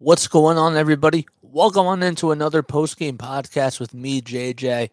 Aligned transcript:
What's 0.00 0.28
going 0.28 0.58
on, 0.58 0.76
everybody? 0.76 1.26
Welcome 1.42 1.88
on 1.88 2.04
into 2.04 2.30
another 2.30 2.62
post 2.62 2.98
game 2.98 3.18
podcast 3.18 3.80
with 3.80 3.92
me, 3.94 4.22
JJ. 4.22 4.90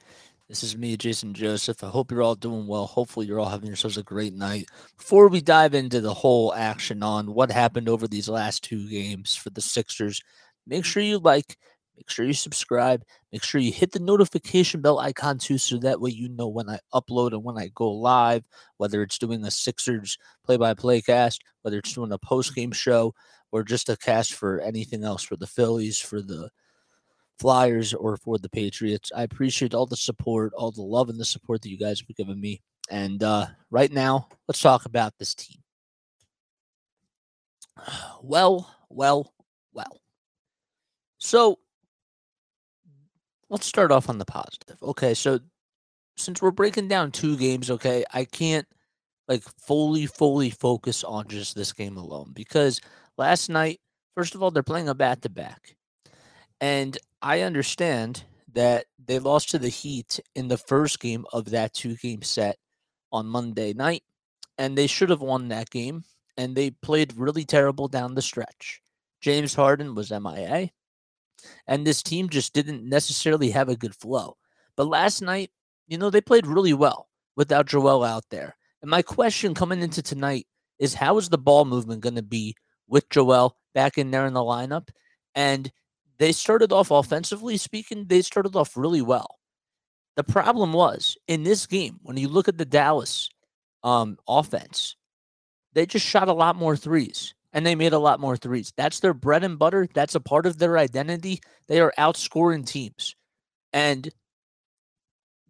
This 0.49 0.63
is 0.63 0.75
me, 0.75 0.97
Jason 0.97 1.35
Joseph. 1.35 1.83
I 1.83 1.89
hope 1.89 2.09
you're 2.09 2.23
all 2.23 2.33
doing 2.33 2.65
well. 2.65 2.87
Hopefully, 2.87 3.27
you're 3.27 3.39
all 3.39 3.49
having 3.49 3.67
yourselves 3.67 3.99
a 3.99 4.03
great 4.03 4.33
night. 4.33 4.65
Before 4.97 5.27
we 5.27 5.41
dive 5.41 5.75
into 5.75 6.01
the 6.01 6.15
whole 6.15 6.55
action 6.55 7.03
on 7.03 7.35
what 7.35 7.51
happened 7.51 7.87
over 7.87 8.07
these 8.07 8.27
last 8.27 8.63
two 8.63 8.89
games 8.89 9.35
for 9.35 9.51
the 9.51 9.61
Sixers, 9.61 10.23
make 10.65 10.83
sure 10.83 11.03
you 11.03 11.19
like, 11.19 11.55
make 11.95 12.09
sure 12.09 12.25
you 12.25 12.33
subscribe, 12.33 13.03
make 13.31 13.43
sure 13.43 13.61
you 13.61 13.71
hit 13.71 13.91
the 13.91 13.99
notification 13.99 14.81
bell 14.81 14.97
icon 14.97 15.37
too, 15.37 15.59
so 15.59 15.77
that 15.77 16.01
way 16.01 16.09
you 16.09 16.29
know 16.29 16.47
when 16.47 16.67
I 16.67 16.79
upload 16.95 17.33
and 17.33 17.43
when 17.43 17.59
I 17.59 17.69
go 17.75 17.91
live, 17.91 18.43
whether 18.77 19.03
it's 19.03 19.19
doing 19.19 19.45
a 19.45 19.51
Sixers 19.51 20.17
play 20.43 20.57
by 20.57 20.73
play 20.73 20.99
cast, 20.99 21.43
whether 21.61 21.77
it's 21.77 21.93
doing 21.93 22.11
a 22.11 22.17
post 22.17 22.55
game 22.55 22.71
show 22.71 23.13
or 23.55 23.63
just 23.63 23.87
a 23.87 23.95
cast 23.95 24.33
for 24.33 24.59
anything 24.59 25.05
else 25.05 25.23
for 25.23 25.37
the 25.37 25.47
Phillies, 25.47 25.97
for 25.97 26.21
the 26.21 26.49
Flyers, 27.39 27.93
or 27.93 28.17
for 28.17 28.37
the 28.37 28.49
Patriots. 28.49 29.13
I 29.15 29.23
appreciate 29.23 29.73
all 29.73 29.85
the 29.85 29.95
support, 29.95 30.51
all 30.53 30.71
the 30.71 30.81
love 30.81 31.07
and 31.07 31.17
the 31.17 31.23
support 31.23 31.61
that 31.61 31.69
you 31.69 31.77
guys 31.77 32.01
have 32.01 32.17
given 32.17 32.41
me. 32.41 32.61
And 32.89 33.23
uh, 33.23 33.45
right 33.71 33.93
now, 33.93 34.27
let's 34.49 34.59
talk 34.59 34.83
about 34.85 35.13
this 35.17 35.33
team. 35.33 35.59
Well, 38.21 38.69
well, 38.89 39.31
well. 39.71 40.01
So 41.17 41.59
let's 43.49 43.67
start 43.67 43.91
off 43.91 44.09
on 44.09 44.17
the 44.17 44.25
positive. 44.25 44.83
Okay, 44.83 45.13
so 45.13 45.39
since 46.17 46.41
we're 46.41 46.51
breaking 46.51 46.89
down 46.89 47.11
two 47.11 47.37
games, 47.37 47.71
okay, 47.71 48.03
I 48.13 48.25
can't 48.25 48.67
like 49.29 49.43
fully, 49.43 50.07
fully 50.07 50.49
focus 50.49 51.05
on 51.05 51.27
just 51.29 51.55
this 51.55 51.71
game 51.71 51.95
alone 51.97 52.31
because 52.33 52.81
Last 53.17 53.49
night, 53.49 53.79
first 54.15 54.35
of 54.35 54.43
all, 54.43 54.51
they're 54.51 54.63
playing 54.63 54.89
a 54.89 54.95
back 54.95 55.21
to 55.21 55.29
back. 55.29 55.75
And 56.59 56.97
I 57.21 57.41
understand 57.41 58.23
that 58.53 58.85
they 59.03 59.19
lost 59.19 59.49
to 59.51 59.59
the 59.59 59.69
Heat 59.69 60.19
in 60.35 60.47
the 60.47 60.57
first 60.57 60.99
game 60.99 61.25
of 61.33 61.45
that 61.51 61.73
two 61.73 61.95
game 61.95 62.21
set 62.21 62.57
on 63.11 63.27
Monday 63.27 63.73
night. 63.73 64.03
And 64.57 64.77
they 64.77 64.87
should 64.87 65.09
have 65.09 65.21
won 65.21 65.49
that 65.49 65.69
game. 65.69 66.03
And 66.37 66.55
they 66.55 66.71
played 66.71 67.17
really 67.17 67.45
terrible 67.45 67.87
down 67.87 68.15
the 68.15 68.21
stretch. 68.21 68.81
James 69.21 69.53
Harden 69.53 69.95
was 69.95 70.11
MIA. 70.11 70.69
And 71.67 71.85
this 71.85 72.01
team 72.01 72.29
just 72.29 72.53
didn't 72.53 72.87
necessarily 72.87 73.51
have 73.51 73.69
a 73.69 73.75
good 73.75 73.95
flow. 73.95 74.37
But 74.75 74.87
last 74.87 75.21
night, 75.21 75.51
you 75.87 75.97
know, 75.97 76.09
they 76.09 76.21
played 76.21 76.47
really 76.47 76.73
well 76.73 77.09
without 77.35 77.67
Joel 77.67 78.03
out 78.03 78.25
there. 78.29 78.55
And 78.81 78.89
my 78.89 79.01
question 79.01 79.53
coming 79.53 79.81
into 79.81 80.01
tonight 80.01 80.47
is 80.79 80.93
how 80.93 81.17
is 81.17 81.29
the 81.29 81.37
ball 81.37 81.65
movement 81.65 82.01
going 82.01 82.15
to 82.15 82.23
be 82.23 82.55
with 82.87 83.09
Joel 83.09 83.57
back 83.73 83.97
in 83.97 84.11
there 84.11 84.25
in 84.25 84.33
the 84.33 84.41
lineup. 84.41 84.89
And 85.33 85.71
they 86.17 86.31
started 86.31 86.71
off 86.71 86.91
offensively 86.91 87.57
speaking, 87.57 88.05
they 88.07 88.21
started 88.21 88.55
off 88.55 88.77
really 88.77 89.01
well. 89.01 89.39
The 90.15 90.23
problem 90.23 90.71
was 90.71 91.17
in 91.27 91.43
this 91.43 91.65
game, 91.67 91.99
when 92.03 92.15
you 92.17 92.29
look 92.29 92.47
at 92.47 92.57
the 92.57 92.65
Dallas 92.65 93.29
um, 93.83 94.17
offense, 94.27 94.95
they 95.73 95.85
just 95.85 96.05
shot 96.05 96.29
a 96.29 96.33
lot 96.33 96.55
more 96.55 96.77
threes 96.77 97.35
and 97.51 97.65
they 97.65 97.75
made 97.75 97.93
a 97.93 97.99
lot 97.99 98.19
more 98.19 98.37
threes. 98.37 98.73
That's 98.77 99.01
their 99.01 99.13
bread 99.13 99.43
and 99.43 99.59
butter. 99.59 99.87
That's 99.93 100.15
a 100.15 100.21
part 100.21 100.45
of 100.45 100.57
their 100.57 100.77
identity. 100.77 101.41
They 101.67 101.81
are 101.81 101.93
outscoring 101.97 102.65
teams. 102.65 103.15
And 103.73 104.09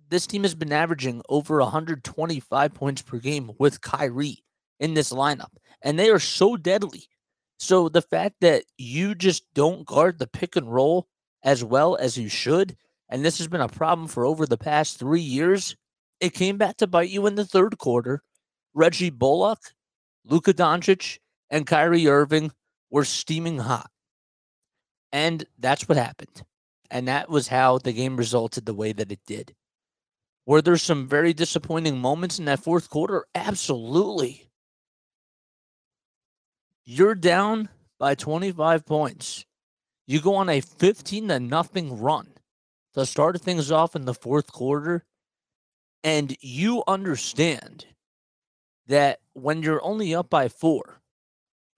this 0.09 0.27
team 0.27 0.43
has 0.43 0.55
been 0.55 0.71
averaging 0.71 1.21
over 1.29 1.59
125 1.59 2.73
points 2.73 3.01
per 3.01 3.17
game 3.17 3.51
with 3.59 3.81
Kyrie 3.81 4.43
in 4.79 4.93
this 4.93 5.11
lineup. 5.11 5.51
And 5.81 5.97
they 5.97 6.09
are 6.09 6.19
so 6.19 6.57
deadly 6.57 7.07
so 7.57 7.89
the 7.89 8.01
fact 8.01 8.35
that 8.41 8.63
you 8.77 9.15
just 9.15 9.43
don't 9.53 9.85
guard 9.85 10.19
the 10.19 10.27
pick 10.27 10.55
and 10.55 10.71
roll 10.71 11.07
as 11.43 11.63
well 11.63 11.95
as 11.95 12.17
you 12.17 12.29
should, 12.29 12.75
and 13.09 13.23
this 13.23 13.37
has 13.37 13.47
been 13.47 13.61
a 13.61 13.67
problem 13.67 14.07
for 14.07 14.25
over 14.25 14.45
the 14.45 14.57
past 14.57 14.99
three 14.99 15.21
years, 15.21 15.75
it 16.19 16.33
came 16.33 16.57
back 16.57 16.77
to 16.77 16.87
bite 16.87 17.09
you 17.09 17.25
in 17.27 17.35
the 17.35 17.45
third 17.45 17.77
quarter. 17.77 18.21
Reggie 18.73 19.09
Bullock, 19.09 19.59
Luka 20.25 20.53
Doncic, 20.53 21.19
and 21.49 21.67
Kyrie 21.67 22.07
Irving 22.07 22.51
were 22.89 23.05
steaming 23.05 23.59
hot. 23.59 23.89
And 25.11 25.45
that's 25.57 25.87
what 25.87 25.97
happened. 25.97 26.43
And 26.91 27.07
that 27.07 27.29
was 27.29 27.47
how 27.47 27.77
the 27.77 27.93
game 27.93 28.17
resulted 28.17 28.65
the 28.65 28.73
way 28.73 28.91
that 28.91 29.11
it 29.11 29.21
did. 29.25 29.55
Were 30.45 30.61
there 30.61 30.77
some 30.77 31.07
very 31.07 31.33
disappointing 31.33 31.97
moments 31.97 32.37
in 32.37 32.45
that 32.45 32.59
fourth 32.59 32.89
quarter? 32.89 33.25
Absolutely. 33.33 34.44
You're 36.85 37.15
down 37.15 37.69
by 37.99 38.15
25 38.15 38.85
points. 38.85 39.45
You 40.05 40.21
go 40.21 40.35
on 40.35 40.49
a 40.49 40.61
15 40.61 41.29
to 41.29 41.39
nothing 41.39 41.99
run 41.99 42.27
to 42.93 43.05
start 43.05 43.41
things 43.41 43.71
off 43.71 43.95
in 43.95 44.05
the 44.05 44.13
fourth 44.13 44.51
quarter. 44.51 45.03
And 46.03 46.35
you 46.41 46.83
understand 46.87 47.87
that 48.87 49.19
when 49.33 49.63
you're 49.63 49.83
only 49.83 50.13
up 50.13 50.29
by 50.29 50.47
four 50.47 51.01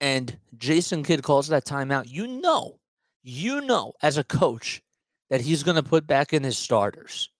and 0.00 0.38
Jason 0.56 1.02
Kidd 1.02 1.22
calls 1.22 1.48
that 1.48 1.64
timeout, 1.64 2.04
you 2.06 2.26
know, 2.26 2.78
you 3.22 3.62
know 3.62 3.94
as 4.02 4.18
a 4.18 4.24
coach 4.24 4.82
that 5.30 5.40
he's 5.40 5.62
going 5.62 5.76
to 5.76 5.82
put 5.82 6.06
back 6.06 6.34
in 6.34 6.42
his 6.42 6.58
starters. 6.58 7.30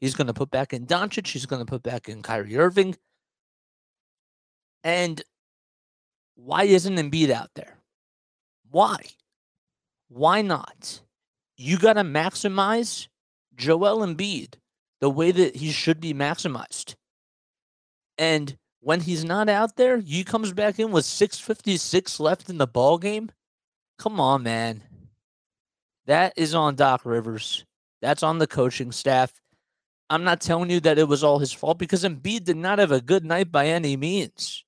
He's 0.00 0.14
going 0.14 0.26
to 0.26 0.34
put 0.34 0.50
back 0.50 0.72
in 0.72 0.86
Doncic. 0.86 1.28
He's 1.28 1.46
going 1.46 1.64
to 1.64 1.70
put 1.70 1.84
back 1.84 2.08
in 2.08 2.22
Kyrie 2.22 2.58
Irving. 2.58 2.96
And 4.82 5.22
why 6.34 6.64
isn't 6.64 6.96
Embiid 6.96 7.30
out 7.30 7.50
there? 7.54 7.78
Why? 8.70 8.96
Why 10.08 10.42
not? 10.42 11.00
You 11.56 11.78
got 11.78 11.94
to 11.94 12.02
maximize 12.02 13.08
Joel 13.54 14.06
Embiid 14.06 14.54
the 15.00 15.10
way 15.10 15.30
that 15.30 15.56
he 15.56 15.70
should 15.70 16.00
be 16.00 16.14
maximized. 16.14 16.94
And 18.18 18.56
when 18.80 19.00
he's 19.00 19.24
not 19.24 19.48
out 19.48 19.76
there, 19.76 19.98
he 19.98 20.24
comes 20.24 20.52
back 20.52 20.78
in 20.78 20.90
with 20.90 21.04
656 21.04 22.20
left 22.20 22.48
in 22.48 22.58
the 22.58 22.66
ball 22.66 22.98
game. 22.98 23.30
Come 23.98 24.20
on, 24.20 24.42
man. 24.42 24.82
That 26.06 26.32
is 26.36 26.54
on 26.54 26.74
Doc 26.74 27.02
Rivers. 27.04 27.64
That's 28.00 28.22
on 28.22 28.38
the 28.38 28.46
coaching 28.46 28.90
staff. 28.90 29.32
I'm 30.10 30.24
not 30.24 30.40
telling 30.40 30.68
you 30.68 30.80
that 30.80 30.98
it 30.98 31.08
was 31.08 31.22
all 31.24 31.38
his 31.38 31.52
fault 31.52 31.78
because 31.78 32.04
Embiid 32.04 32.44
did 32.44 32.56
not 32.56 32.78
have 32.78 32.92
a 32.92 33.00
good 33.00 33.24
night 33.24 33.50
by 33.50 33.68
any 33.68 33.96
means. 33.96 34.64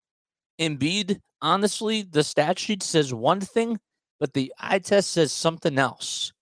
Embiid 0.61 1.21
honestly, 1.45 2.03
the 2.03 2.25
stat 2.25 2.59
sheet 2.59 2.83
says 2.83 3.13
one 3.13 3.41
thing, 3.41 3.79
but 4.19 4.33
the 4.33 4.53
eye 4.59 4.79
test 4.79 5.13
says 5.13 5.31
something 5.31 5.79
else. 5.79 6.33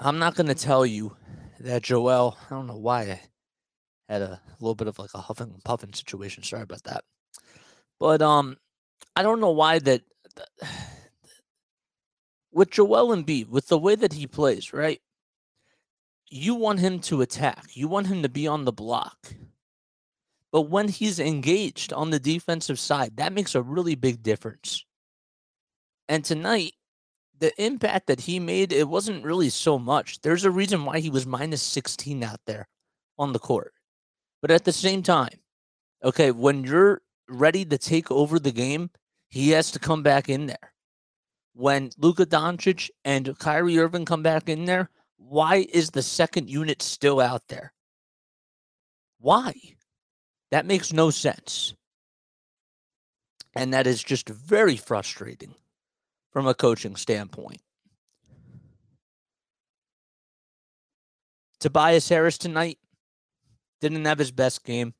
I'm 0.00 0.18
not 0.18 0.34
going 0.34 0.46
to 0.48 0.54
tell 0.54 0.86
you 0.86 1.14
that 1.60 1.82
Joel, 1.82 2.36
I 2.46 2.54
don't 2.54 2.66
know 2.66 2.76
why 2.76 3.02
I 3.02 3.20
had 4.08 4.22
a 4.22 4.40
little 4.58 4.74
bit 4.74 4.88
of 4.88 4.98
like 4.98 5.10
a 5.14 5.18
huffing 5.20 5.50
and 5.52 5.64
puffing 5.64 5.92
situation. 5.92 6.42
Sorry 6.42 6.62
about 6.62 6.84
that. 6.84 7.04
But 8.00 8.22
um 8.22 8.56
I 9.14 9.22
don't 9.22 9.40
know 9.40 9.50
why 9.50 9.80
that 9.80 10.02
with 12.52 12.70
Joel 12.70 13.14
Embiid, 13.14 13.48
with 13.48 13.68
the 13.68 13.78
way 13.78 13.96
that 13.96 14.14
he 14.14 14.26
plays, 14.26 14.72
right? 14.72 15.00
You 16.30 16.54
want 16.54 16.80
him 16.80 17.00
to 17.00 17.20
attack. 17.22 17.64
You 17.72 17.88
want 17.88 18.06
him 18.06 18.22
to 18.22 18.28
be 18.28 18.46
on 18.46 18.64
the 18.64 18.72
block. 18.72 19.34
But 20.50 20.62
when 20.62 20.88
he's 20.88 21.18
engaged 21.18 21.92
on 21.92 22.10
the 22.10 22.18
defensive 22.18 22.78
side, 22.78 23.16
that 23.16 23.32
makes 23.32 23.54
a 23.54 23.62
really 23.62 23.94
big 23.94 24.22
difference. 24.22 24.84
And 26.08 26.24
tonight, 26.24 26.72
the 27.38 27.52
impact 27.62 28.06
that 28.06 28.20
he 28.20 28.40
made, 28.40 28.72
it 28.72 28.88
wasn't 28.88 29.24
really 29.24 29.50
so 29.50 29.78
much. 29.78 30.20
There's 30.22 30.44
a 30.44 30.50
reason 30.50 30.84
why 30.84 31.00
he 31.00 31.10
was 31.10 31.26
minus 31.26 31.62
16 31.62 32.24
out 32.24 32.40
there 32.46 32.66
on 33.18 33.32
the 33.32 33.38
court. 33.38 33.72
But 34.40 34.50
at 34.50 34.64
the 34.64 34.72
same 34.72 35.02
time, 35.02 35.40
okay, 36.02 36.30
when 36.30 36.64
you're 36.64 37.02
ready 37.28 37.64
to 37.66 37.78
take 37.78 38.10
over 38.10 38.38
the 38.38 38.52
game, 38.52 38.90
he 39.28 39.50
has 39.50 39.70
to 39.72 39.78
come 39.78 40.02
back 40.02 40.28
in 40.28 40.46
there. 40.46 40.72
When 41.54 41.90
Luka 41.98 42.24
Doncic 42.24 42.88
and 43.04 43.38
Kyrie 43.38 43.78
Irving 43.78 44.04
come 44.04 44.22
back 44.22 44.48
in 44.48 44.64
there, 44.64 44.90
why 45.16 45.66
is 45.72 45.90
the 45.90 46.02
second 46.02 46.48
unit 46.48 46.80
still 46.80 47.20
out 47.20 47.42
there? 47.48 47.72
Why? 49.18 49.52
That 50.50 50.66
makes 50.66 50.92
no 50.92 51.10
sense. 51.10 51.74
And 53.54 53.74
that 53.74 53.86
is 53.86 54.02
just 54.02 54.28
very 54.28 54.76
frustrating 54.76 55.54
from 56.30 56.46
a 56.46 56.54
coaching 56.54 56.96
standpoint. 56.96 57.60
Tobias 61.60 62.08
Harris 62.08 62.38
tonight 62.38 62.78
didn't 63.80 64.04
have 64.04 64.18
his 64.18 64.30
best 64.30 64.64
game. 64.64 64.94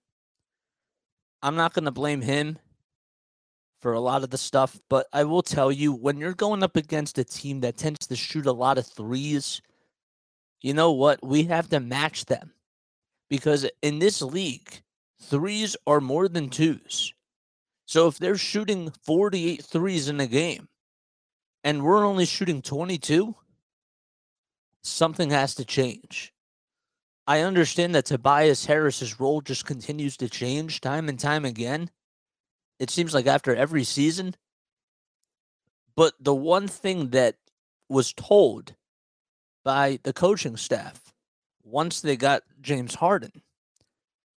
I'm 1.43 1.55
not 1.55 1.73
going 1.73 1.85
to 1.85 1.93
blame 1.93 2.21
him 2.21 2.59
for 3.81 3.93
a 3.93 4.01
lot 4.01 4.25
of 4.25 4.31
the 4.31 4.39
stuff, 4.39 4.81
but 4.89 5.07
I 5.13 5.23
will 5.23 5.43
tell 5.43 5.71
you 5.71 5.93
when 5.93 6.19
you're 6.19 6.35
going 6.35 6.65
up 6.65 6.77
against 6.77 7.19
a 7.19 7.25
team 7.25 7.61
that 7.61 7.77
tends 7.77 8.07
to 8.09 8.17
shoot 8.17 8.47
a 8.47 8.53
lot 8.53 8.77
of 8.77 8.87
threes, 8.87 9.63
you 10.61 10.75
know 10.75 10.91
what? 10.91 11.25
We 11.25 11.45
have 11.45 11.69
to 11.69 11.79
match 11.79 12.25
them 12.25 12.53
because 13.31 13.69
in 13.83 14.01
this 14.01 14.21
league, 14.21 14.83
threes 15.21 15.77
are 15.87 16.01
more 16.01 16.29
than 16.29 16.51
twos. 16.51 17.13
So 17.87 18.07
if 18.07 18.19
they're 18.19 18.37
shooting 18.37 18.93
48 19.05 19.65
threes 19.65 20.09
in 20.09 20.21
a 20.21 20.27
game 20.27 20.69
and 21.65 21.83
we're 21.83 22.05
only 22.05 22.27
shooting 22.27 22.63
22, 22.63 23.35
something 24.83 25.31
has 25.31 25.55
to 25.57 25.65
change. 25.65 26.33
I 27.27 27.41
understand 27.41 27.95
that 27.95 28.07
Tobias 28.07 28.65
Harris's 28.67 29.21
role 29.21 29.41
just 29.41 29.67
continues 29.67 30.17
to 30.19 30.29
change 30.29 30.81
time 30.81 31.09
and 31.09 31.19
time 31.19 31.45
again. 31.45 31.91
It 32.79 32.91
seems 32.91 33.13
like 33.13 33.27
after 33.27 33.55
every 33.55 33.85
season. 33.85 34.35
But 35.97 36.15
the 36.21 36.35
one 36.35 36.69
thing 36.69 37.11
that 37.11 37.37
was 37.89 38.13
told 38.13 38.75
by 39.65 39.99
the 40.05 40.13
coaching 40.13 40.57
staff 40.57 41.13
once 41.65 42.01
they 42.01 42.17
got 42.17 42.43
James 42.61 42.95
Harden 42.95 43.43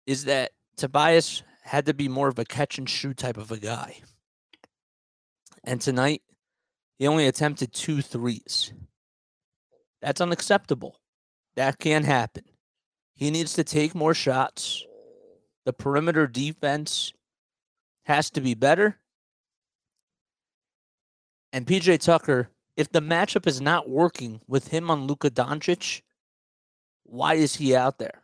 is 0.06 0.24
that 0.24 0.52
Tobias 0.80 1.42
had 1.62 1.84
to 1.86 1.94
be 1.94 2.08
more 2.08 2.28
of 2.28 2.38
a 2.38 2.44
catch 2.44 2.78
and 2.78 2.88
shoot 2.88 3.18
type 3.18 3.36
of 3.36 3.52
a 3.52 3.58
guy. 3.58 4.00
And 5.62 5.78
tonight, 5.78 6.22
he 6.98 7.06
only 7.06 7.26
attempted 7.26 7.74
two 7.74 8.00
threes. 8.00 8.72
That's 10.00 10.22
unacceptable. 10.22 10.96
That 11.54 11.78
can't 11.78 12.06
happen. 12.06 12.44
He 13.14 13.30
needs 13.30 13.52
to 13.54 13.64
take 13.64 13.94
more 13.94 14.14
shots. 14.14 14.86
The 15.66 15.74
perimeter 15.74 16.26
defense 16.26 17.12
has 18.04 18.30
to 18.30 18.40
be 18.40 18.54
better. 18.54 18.96
And 21.52 21.66
PJ 21.66 22.00
Tucker, 22.00 22.48
if 22.74 22.90
the 22.90 23.02
matchup 23.02 23.46
is 23.46 23.60
not 23.60 23.90
working 23.90 24.40
with 24.48 24.68
him 24.68 24.90
on 24.90 25.06
Luka 25.06 25.30
Doncic, 25.30 26.00
why 27.04 27.34
is 27.34 27.56
he 27.56 27.76
out 27.76 27.98
there? 27.98 28.22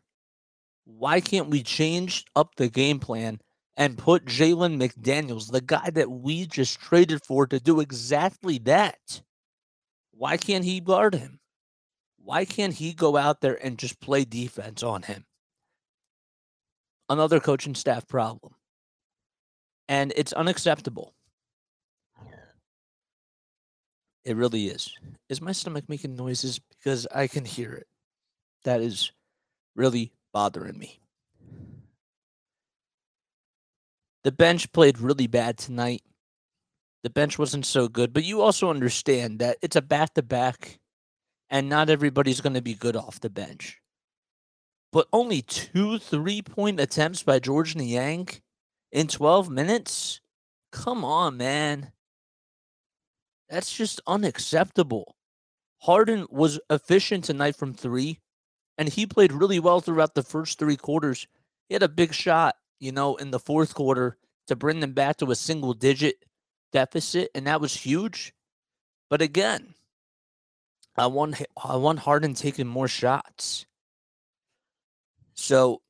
Why 0.86 1.20
can't 1.20 1.50
we 1.50 1.62
change 1.62 2.24
up 2.36 2.54
the 2.54 2.68
game 2.68 3.00
plan 3.00 3.40
and 3.76 3.98
put 3.98 4.24
Jalen 4.24 4.80
McDaniels, 4.80 5.50
the 5.50 5.60
guy 5.60 5.90
that 5.90 6.10
we 6.10 6.46
just 6.46 6.80
traded 6.80 7.24
for, 7.26 7.46
to 7.48 7.58
do 7.58 7.80
exactly 7.80 8.58
that? 8.60 9.20
Why 10.12 10.36
can't 10.36 10.64
he 10.64 10.80
guard 10.80 11.14
him? 11.14 11.40
Why 12.16 12.44
can't 12.44 12.72
he 12.72 12.94
go 12.94 13.16
out 13.16 13.40
there 13.40 13.58
and 13.62 13.78
just 13.78 14.00
play 14.00 14.24
defense 14.24 14.82
on 14.82 15.02
him? 15.02 15.26
Another 17.08 17.40
coaching 17.40 17.74
staff 17.74 18.06
problem. 18.06 18.54
And 19.88 20.12
it's 20.16 20.32
unacceptable. 20.32 21.14
It 24.24 24.36
really 24.36 24.66
is. 24.66 24.92
Is 25.28 25.40
my 25.40 25.52
stomach 25.52 25.88
making 25.88 26.16
noises? 26.16 26.58
Because 26.58 27.06
I 27.14 27.26
can 27.26 27.44
hear 27.44 27.72
it. 27.72 27.86
That 28.64 28.80
is 28.80 29.12
really 29.76 30.12
bothering 30.36 30.78
me. 30.78 31.00
The 34.22 34.32
bench 34.32 34.70
played 34.70 34.98
really 34.98 35.26
bad 35.26 35.56
tonight. 35.56 36.02
The 37.02 37.08
bench 37.08 37.38
wasn't 37.38 37.64
so 37.64 37.88
good, 37.88 38.12
but 38.12 38.22
you 38.22 38.42
also 38.42 38.68
understand 38.68 39.38
that 39.38 39.56
it's 39.62 39.76
a 39.76 39.80
back 39.80 40.12
to 40.12 40.22
back 40.22 40.78
and 41.48 41.70
not 41.70 41.88
everybody's 41.88 42.42
going 42.42 42.52
to 42.52 42.60
be 42.60 42.74
good 42.74 42.96
off 42.96 43.18
the 43.18 43.30
bench. 43.30 43.80
But 44.92 45.08
only 45.10 45.40
two 45.40 45.98
three 45.98 46.42
point 46.42 46.80
attempts 46.80 47.22
by 47.22 47.38
Georges 47.38 47.76
Niang 47.76 48.28
in 48.92 49.06
12 49.06 49.48
minutes? 49.48 50.20
Come 50.70 51.02
on, 51.02 51.38
man. 51.38 51.92
That's 53.48 53.74
just 53.74 54.02
unacceptable. 54.06 55.16
Harden 55.78 56.26
was 56.28 56.60
efficient 56.68 57.24
tonight 57.24 57.56
from 57.56 57.72
three, 57.72 58.20
and 58.78 58.88
he 58.88 59.06
played 59.06 59.32
really 59.32 59.58
well 59.58 59.80
throughout 59.80 60.14
the 60.14 60.22
first 60.22 60.58
three 60.58 60.76
quarters. 60.76 61.26
He 61.68 61.74
had 61.74 61.82
a 61.82 61.88
big 61.88 62.12
shot, 62.12 62.56
you 62.78 62.92
know, 62.92 63.16
in 63.16 63.30
the 63.30 63.40
fourth 63.40 63.74
quarter 63.74 64.18
to 64.46 64.56
bring 64.56 64.80
them 64.80 64.92
back 64.92 65.16
to 65.18 65.30
a 65.30 65.36
single 65.36 65.74
digit 65.74 66.24
deficit, 66.72 67.30
and 67.34 67.46
that 67.46 67.60
was 67.60 67.74
huge. 67.74 68.34
But 69.08 69.22
again, 69.22 69.74
I 70.96 71.06
want 71.06 71.42
I 71.62 71.76
want 71.76 72.00
Harden 72.00 72.34
taking 72.34 72.66
more 72.66 72.88
shots. 72.88 73.66
So 75.34 75.82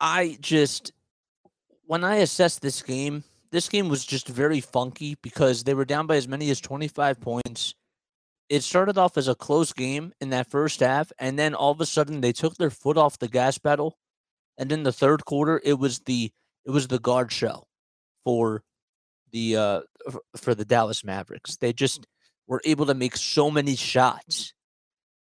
I 0.00 0.38
just 0.40 0.92
when 1.86 2.04
I 2.04 2.16
assess 2.16 2.58
this 2.58 2.82
game, 2.82 3.24
this 3.50 3.68
game 3.68 3.88
was 3.88 4.04
just 4.04 4.28
very 4.28 4.60
funky 4.60 5.16
because 5.22 5.64
they 5.64 5.74
were 5.74 5.84
down 5.84 6.06
by 6.06 6.16
as 6.16 6.28
many 6.28 6.50
as 6.50 6.60
25 6.60 7.20
points. 7.20 7.74
It 8.48 8.62
started 8.62 8.96
off 8.96 9.16
as 9.16 9.28
a 9.28 9.34
close 9.34 9.72
game 9.72 10.12
in 10.20 10.30
that 10.30 10.50
first 10.50 10.80
half, 10.80 11.10
and 11.18 11.38
then 11.38 11.54
all 11.54 11.72
of 11.72 11.80
a 11.80 11.86
sudden 11.86 12.20
they 12.20 12.32
took 12.32 12.56
their 12.56 12.70
foot 12.70 12.96
off 12.96 13.18
the 13.18 13.28
gas 13.28 13.58
pedal. 13.58 13.98
And 14.58 14.72
in 14.72 14.84
the 14.84 14.92
third 14.92 15.24
quarter, 15.24 15.60
it 15.64 15.78
was 15.78 16.00
the 16.00 16.32
it 16.64 16.70
was 16.70 16.88
the 16.88 16.98
guard 16.98 17.32
show 17.32 17.66
for 18.24 18.62
the 19.32 19.56
uh 19.56 19.80
for 20.36 20.54
the 20.54 20.64
Dallas 20.64 21.04
Mavericks. 21.04 21.56
They 21.56 21.72
just 21.72 22.06
were 22.46 22.62
able 22.64 22.86
to 22.86 22.94
make 22.94 23.16
so 23.16 23.50
many 23.50 23.76
shots 23.76 24.52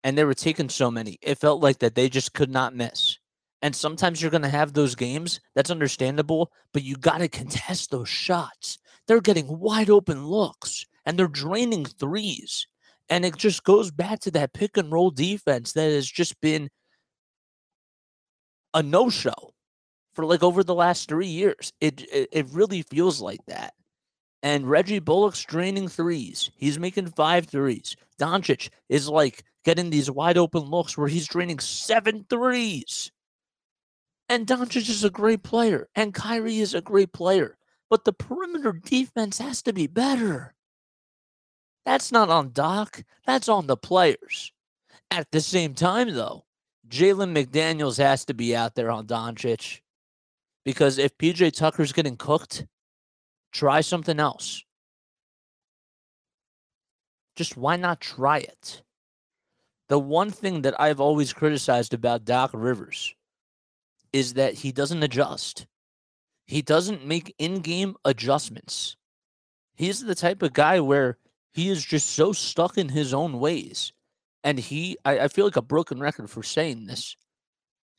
and 0.04 0.16
they 0.16 0.24
were 0.24 0.34
taking 0.34 0.68
so 0.68 0.90
many. 0.90 1.18
It 1.20 1.38
felt 1.38 1.62
like 1.62 1.80
that 1.80 1.94
they 1.94 2.08
just 2.08 2.32
could 2.34 2.50
not 2.50 2.74
miss. 2.74 3.18
And 3.60 3.74
sometimes 3.74 4.22
you're 4.22 4.30
going 4.30 4.42
to 4.42 4.48
have 4.48 4.72
those 4.72 4.94
games. 4.94 5.40
That's 5.54 5.70
understandable, 5.70 6.52
but 6.72 6.84
you 6.84 6.96
got 6.96 7.18
to 7.18 7.28
contest 7.28 7.90
those 7.90 8.08
shots. 8.08 8.78
They're 9.06 9.20
getting 9.20 9.58
wide 9.58 9.90
open 9.90 10.24
looks 10.26 10.86
and 11.04 11.18
they're 11.18 11.26
draining 11.26 11.84
threes. 11.84 12.66
And 13.10 13.24
it 13.24 13.36
just 13.36 13.64
goes 13.64 13.90
back 13.90 14.20
to 14.20 14.30
that 14.32 14.52
pick 14.52 14.76
and 14.76 14.92
roll 14.92 15.10
defense 15.10 15.72
that 15.72 15.90
has 15.90 16.08
just 16.08 16.40
been 16.40 16.68
a 18.74 18.82
no 18.82 19.08
show 19.08 19.54
for 20.12 20.26
like 20.26 20.42
over 20.42 20.62
the 20.62 20.74
last 20.74 21.08
three 21.08 21.26
years. 21.26 21.72
It, 21.80 22.02
it, 22.12 22.28
it 22.32 22.46
really 22.50 22.82
feels 22.82 23.20
like 23.20 23.44
that. 23.46 23.74
And 24.42 24.68
Reggie 24.68 25.00
Bullock's 25.00 25.42
draining 25.42 25.88
threes. 25.88 26.50
He's 26.54 26.78
making 26.78 27.08
five 27.08 27.46
threes. 27.46 27.96
Doncic 28.20 28.68
is 28.88 29.08
like 29.08 29.42
getting 29.64 29.90
these 29.90 30.10
wide 30.10 30.38
open 30.38 30.62
looks 30.62 30.96
where 30.96 31.08
he's 31.08 31.26
draining 31.26 31.58
seven 31.58 32.24
threes. 32.28 33.10
And 34.28 34.46
Doncic 34.46 34.88
is 34.88 35.04
a 35.04 35.10
great 35.10 35.42
player, 35.42 35.88
and 35.94 36.12
Kyrie 36.12 36.58
is 36.58 36.74
a 36.74 36.82
great 36.82 37.12
player. 37.12 37.56
But 37.88 38.04
the 38.04 38.12
perimeter 38.12 38.72
defense 38.72 39.38
has 39.38 39.62
to 39.62 39.72
be 39.72 39.86
better. 39.86 40.54
That's 41.88 42.12
not 42.12 42.28
on 42.28 42.52
Doc, 42.52 43.02
that's 43.26 43.48
on 43.48 43.66
the 43.66 43.76
players. 43.76 44.52
At 45.10 45.30
the 45.30 45.40
same 45.40 45.72
time, 45.72 46.14
though, 46.14 46.44
Jalen 46.88 47.32
McDaniels 47.32 47.96
has 47.96 48.26
to 48.26 48.34
be 48.34 48.54
out 48.54 48.74
there 48.74 48.90
on 48.90 49.06
Doncic. 49.06 49.80
Because 50.64 50.98
if 50.98 51.16
PJ 51.16 51.52
Tucker's 51.56 51.92
getting 51.92 52.16
cooked, 52.16 52.66
Try 53.52 53.80
something 53.80 54.20
else. 54.20 54.62
Just 57.36 57.56
why 57.56 57.76
not 57.76 58.00
try 58.00 58.38
it? 58.38 58.82
The 59.88 59.98
one 59.98 60.30
thing 60.30 60.62
that 60.62 60.78
I've 60.78 61.00
always 61.00 61.32
criticized 61.32 61.94
about 61.94 62.24
Doc 62.24 62.50
Rivers 62.52 63.14
is 64.12 64.34
that 64.34 64.54
he 64.54 64.72
doesn't 64.72 65.02
adjust. 65.02 65.66
He 66.46 66.62
doesn't 66.62 67.06
make 67.06 67.34
in 67.38 67.60
game 67.60 67.96
adjustments. 68.04 68.96
He's 69.76 70.04
the 70.04 70.14
type 70.14 70.42
of 70.42 70.52
guy 70.52 70.80
where 70.80 71.16
he 71.52 71.68
is 71.68 71.84
just 71.84 72.10
so 72.10 72.32
stuck 72.32 72.78
in 72.78 72.88
his 72.88 73.12
own 73.12 73.38
ways. 73.40 73.92
And 74.44 74.58
he, 74.58 74.96
I, 75.04 75.20
I 75.20 75.28
feel 75.28 75.44
like 75.44 75.56
a 75.56 75.62
broken 75.62 76.00
record 76.00 76.30
for 76.30 76.42
saying 76.42 76.86
this. 76.86 77.16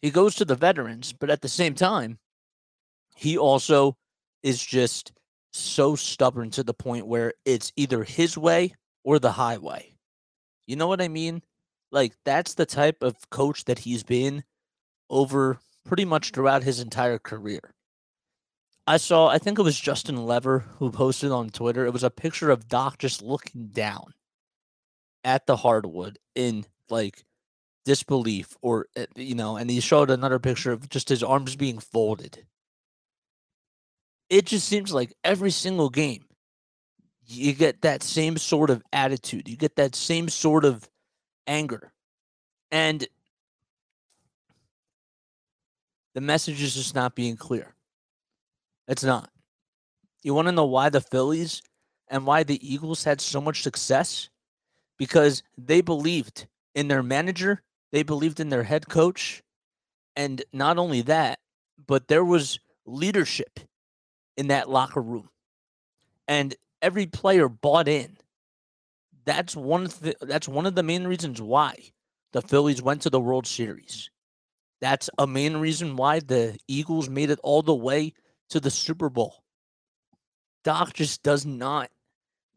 He 0.02 0.12
goes 0.12 0.36
to 0.36 0.46
the 0.46 0.56
veterans, 0.56 1.14
but 1.14 1.30
at 1.30 1.42
the 1.42 1.50
same 1.50 1.76
time, 1.76 2.20
he 3.16 3.38
also 3.38 3.98
is 4.44 4.66
just 4.66 5.12
so 5.52 5.96
stubborn 5.96 6.52
to 6.52 6.64
the 6.64 6.74
point 6.74 7.08
where 7.08 7.34
it's 7.44 7.74
either 7.76 8.04
his 8.04 8.38
way 8.38 8.74
or 9.04 9.20
the 9.20 9.32
highway. 9.32 9.94
You 10.68 10.76
know 10.76 10.88
what 10.88 11.02
I 11.02 11.08
mean? 11.08 11.42
Like 11.92 12.14
that's 12.24 12.54
the 12.54 12.66
type 12.66 13.02
of 13.02 13.30
coach 13.30 13.66
that 13.66 13.80
he's 13.80 14.04
been 14.04 14.44
over 15.10 15.60
pretty 15.86 16.06
much 16.06 16.32
throughout 16.32 16.64
his 16.64 16.80
entire 16.80 17.18
career. 17.18 17.74
I 18.90 18.98
saw, 18.98 19.28
I 19.28 19.38
think 19.38 19.60
it 19.60 19.64
was 19.64 19.80
Justin 19.80 20.26
Lever 20.26 20.66
who 20.80 20.92
posted 20.92 21.32
on 21.32 21.50
Twitter. 21.50 21.86
It 21.86 21.94
was 21.94 22.04
a 22.04 22.10
picture 22.10 22.50
of 22.50 22.68
Doc 22.68 22.98
just 22.98 23.22
looking 23.22 23.68
down 23.68 24.14
at 25.24 25.46
the 25.46 25.58
hardwood 25.58 26.18
in 26.36 26.66
like 26.90 27.24
disbelief, 27.86 28.58
or, 28.62 28.88
eh, 28.96 29.06
you 29.16 29.36
know, 29.36 29.58
and 29.58 29.70
he 29.70 29.80
showed 29.80 30.10
another 30.10 30.40
picture 30.40 30.72
of 30.72 30.90
just 30.90 31.10
his 31.10 31.24
arms 31.24 31.56
being 31.56 31.80
folded 31.80 32.46
it 34.30 34.46
just 34.46 34.68
seems 34.68 34.94
like 34.94 35.14
every 35.24 35.52
single 35.52 35.90
game 35.90 36.26
you 37.26 37.54
get 37.54 37.82
that 37.82 38.02
same 38.02 38.38
sort 38.38 38.70
of 38.70 38.82
attitude. 38.92 39.48
You 39.48 39.56
get 39.56 39.76
that 39.76 39.96
same 39.96 40.30
sort 40.30 40.66
of 40.66 40.90
anger. 41.46 41.92
And 42.72 43.08
the 46.16 46.22
message 46.22 46.62
is 46.62 46.74
just 46.74 46.96
not 46.96 47.14
being 47.14 47.38
clear. 47.38 47.76
It's 48.90 49.04
not. 49.04 49.30
You 50.24 50.34
want 50.34 50.50
to 50.50 50.52
know 50.52 50.66
why 50.66 50.90
the 50.90 51.00
Phillies 51.00 51.62
and 52.10 52.26
why 52.26 52.44
the 52.44 52.60
Eagles 52.62 53.06
had 53.06 53.22
so 53.22 53.40
much 53.40 53.64
success? 53.64 54.30
Because 54.98 55.44
they 55.58 55.80
believed 55.80 56.48
in 56.76 56.90
their 56.90 57.04
manager, 57.04 57.62
they 57.94 58.04
believed 58.04 58.42
in 58.42 58.50
their 58.50 58.64
head 58.64 58.90
coach. 58.90 59.42
And 60.18 60.44
not 60.52 60.78
only 60.78 61.02
that, 61.04 61.40
but 61.88 62.10
there 62.10 62.26
was 62.26 62.60
leadership 62.86 63.62
in 64.36 64.48
that 64.48 64.70
locker 64.70 65.02
room. 65.02 65.30
And 66.28 66.56
every 66.82 67.06
player 67.06 67.48
bought 67.48 67.88
in 67.88 68.18
that's 69.30 69.56
one 69.56 69.84
the, 69.84 70.16
that's 70.22 70.48
one 70.48 70.66
of 70.66 70.74
the 70.74 70.82
main 70.82 71.06
reasons 71.06 71.40
why 71.40 71.76
the 72.34 72.42
Phillies 72.42 72.82
went 72.82 73.04
to 73.04 73.12
the 73.12 73.20
World 73.20 73.46
Series. 73.46 74.10
That's 74.82 75.08
a 75.20 75.28
main 75.28 75.58
reason 75.58 75.96
why 75.98 76.20
the 76.20 76.58
Eagles 76.68 77.10
made 77.10 77.30
it 77.30 77.40
all 77.44 77.62
the 77.62 77.76
way 77.76 78.14
to 78.50 78.60
the 78.60 78.72
Super 78.72 79.10
Bowl. 79.10 79.44
Doc 80.64 80.94
just 80.94 81.24
does 81.24 81.46
not 81.46 81.90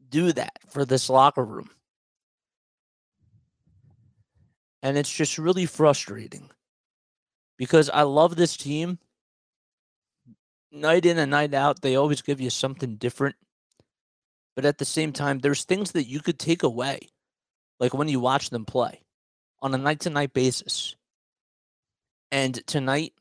do 0.09 0.33
that 0.33 0.59
for 0.69 0.85
this 0.85 1.09
locker 1.09 1.45
room. 1.45 1.71
And 4.83 4.99
it's 4.99 5.13
just 5.13 5.39
really 5.39 5.67
frustrating 5.67 6.51
because 7.57 7.89
I 7.89 8.03
love 8.03 8.37
this 8.37 8.57
team. 8.57 8.99
Night 10.73 11.07
in 11.07 11.19
and 11.19 11.31
night 11.31 11.55
out, 11.55 11.83
they 11.83 11.97
always 11.97 12.23
give 12.23 12.41
you 12.41 12.51
something 12.51 12.97
different. 12.97 13.37
But 14.57 14.65
at 14.65 14.79
the 14.79 14.85
same 14.85 15.13
time, 15.13 15.39
there's 15.39 15.65
things 15.65 15.93
that 15.93 16.09
you 16.09 16.21
could 16.21 16.39
take 16.39 16.63
away, 16.63 17.09
like 17.79 17.95
when 17.95 18.09
you 18.09 18.21
watch 18.21 18.51
them 18.51 18.65
play 18.65 19.03
on 19.61 19.75
a 19.75 19.79
night 19.79 20.01
to 20.01 20.11
night 20.11 20.33
basis. 20.33 20.97
And 22.31 22.67
tonight 22.67 23.13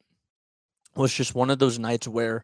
was 0.96 1.14
just 1.14 1.36
one 1.36 1.50
of 1.50 1.60
those 1.60 1.78
nights 1.78 2.08
where 2.08 2.44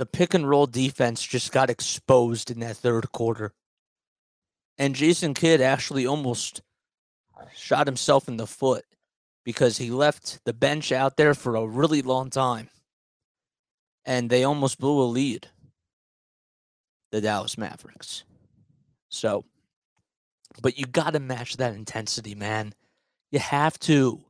the 0.00 0.06
pick 0.06 0.32
and 0.32 0.48
roll 0.48 0.66
defense 0.66 1.22
just 1.22 1.52
got 1.52 1.68
exposed 1.68 2.50
in 2.50 2.60
that 2.60 2.78
third 2.78 3.12
quarter. 3.12 3.52
And 4.78 4.94
Jason 4.94 5.34
Kidd 5.34 5.60
actually 5.60 6.06
almost 6.06 6.62
shot 7.54 7.86
himself 7.86 8.26
in 8.26 8.38
the 8.38 8.46
foot 8.46 8.86
because 9.44 9.76
he 9.76 9.90
left 9.90 10.42
the 10.46 10.54
bench 10.54 10.90
out 10.90 11.18
there 11.18 11.34
for 11.34 11.54
a 11.54 11.66
really 11.66 12.00
long 12.00 12.30
time. 12.30 12.70
And 14.06 14.30
they 14.30 14.42
almost 14.42 14.78
blew 14.78 15.02
a 15.02 15.04
lead, 15.04 15.48
the 17.12 17.20
Dallas 17.20 17.58
Mavericks. 17.58 18.24
So, 19.10 19.44
but 20.62 20.78
you 20.78 20.86
got 20.86 21.12
to 21.12 21.20
match 21.20 21.58
that 21.58 21.74
intensity, 21.74 22.34
man. 22.34 22.72
You 23.32 23.38
have 23.38 23.78
to 23.80 24.22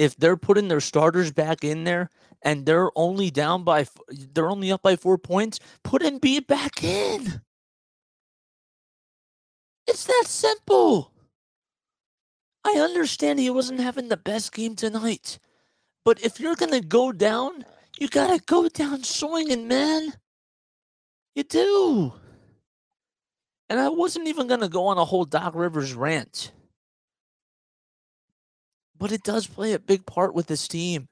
if 0.00 0.16
they're 0.16 0.38
putting 0.38 0.68
their 0.68 0.80
starters 0.80 1.30
back 1.30 1.62
in 1.62 1.84
there 1.84 2.08
and 2.40 2.64
they're 2.64 2.90
only 2.96 3.30
down 3.30 3.64
by 3.64 3.86
they're 4.32 4.48
only 4.48 4.72
up 4.72 4.80
by 4.80 4.96
four 4.96 5.18
points, 5.18 5.60
put 5.84 6.00
Embiid 6.00 6.46
back 6.46 6.82
in. 6.82 7.42
It's 9.86 10.06
that 10.06 10.24
simple. 10.26 11.12
I 12.64 12.78
understand 12.80 13.38
he 13.38 13.50
wasn't 13.50 13.80
having 13.80 14.08
the 14.08 14.16
best 14.16 14.54
game 14.54 14.74
tonight, 14.74 15.38
but 16.02 16.18
if 16.24 16.40
you're 16.40 16.56
gonna 16.56 16.80
go 16.80 17.12
down, 17.12 17.66
you 17.98 18.08
gotta 18.08 18.40
go 18.46 18.70
down 18.70 19.04
swinging, 19.04 19.68
man. 19.68 20.14
You 21.34 21.42
do. 21.42 22.14
And 23.68 23.78
I 23.78 23.90
wasn't 23.90 24.28
even 24.28 24.46
gonna 24.46 24.70
go 24.70 24.86
on 24.86 24.96
a 24.96 25.04
whole 25.04 25.26
Doc 25.26 25.54
Rivers 25.54 25.92
rant 25.92 26.52
but 29.00 29.10
it 29.10 29.22
does 29.22 29.46
play 29.46 29.72
a 29.72 29.78
big 29.78 30.04
part 30.04 30.34
with 30.34 30.46
this 30.46 30.68
team. 30.68 31.08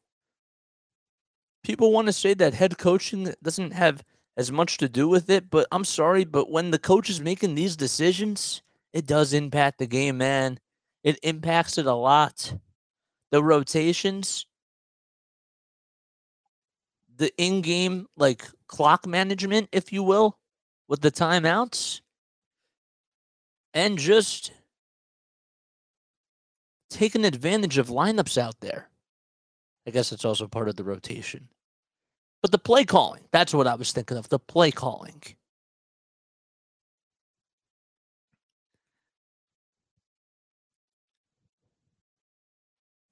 People 1.65 1.91
want 1.91 2.07
to 2.07 2.13
say 2.13 2.35
that 2.35 2.55
head 2.55 2.77
coaching 2.79 3.35
doesn't 3.43 3.73
have 3.73 4.05
as 4.37 4.53
much 4.53 4.77
to 4.77 4.89
do 4.89 5.09
with 5.09 5.31
it, 5.31 5.51
but 5.51 5.67
I'm 5.73 5.85
sorry, 5.85 6.25
but 6.25 6.51
when 6.51 6.71
the 6.71 6.79
coach 6.79 7.11
is 7.11 7.21
making 7.21 7.55
these 7.55 7.77
decisions, 7.77 8.63
it 8.93 9.07
does 9.07 9.33
impact 9.33 9.79
the 9.79 9.87
game, 9.87 10.19
man. 10.19 10.61
It 11.03 11.19
impacts 11.23 11.79
it 11.79 11.87
a 11.87 11.95
lot. 11.95 12.55
The 13.33 13.43
rotations, 13.43 14.47
the 17.17 17.33
in 17.39 17.63
game, 17.63 18.07
like 18.17 18.45
clock 18.67 19.07
management, 19.07 19.71
if 19.73 19.93
you 19.93 20.03
will, 20.03 20.39
with 20.89 21.01
the 21.01 21.11
timeouts, 21.11 22.03
and 23.75 23.99
just 23.99 24.53
taking 26.89 27.25
advantage 27.25 27.79
of 27.79 27.89
lineups 27.89 28.39
out 28.39 28.61
there. 28.61 28.89
I 29.87 29.91
guess 29.91 30.13
it's 30.13 30.25
also 30.25 30.47
part 30.47 30.69
of 30.69 30.77
the 30.77 30.85
rotation. 30.85 31.49
But 32.43 32.53
the 32.53 32.59
play 32.59 32.85
calling, 32.85 33.25
that's 33.31 33.55
what 33.55 33.67
I 33.67 33.75
was 33.75 33.93
thinking 33.93 34.17
of. 34.17 34.29
The 34.29 34.39
play 34.39 34.71
calling. 34.71 35.23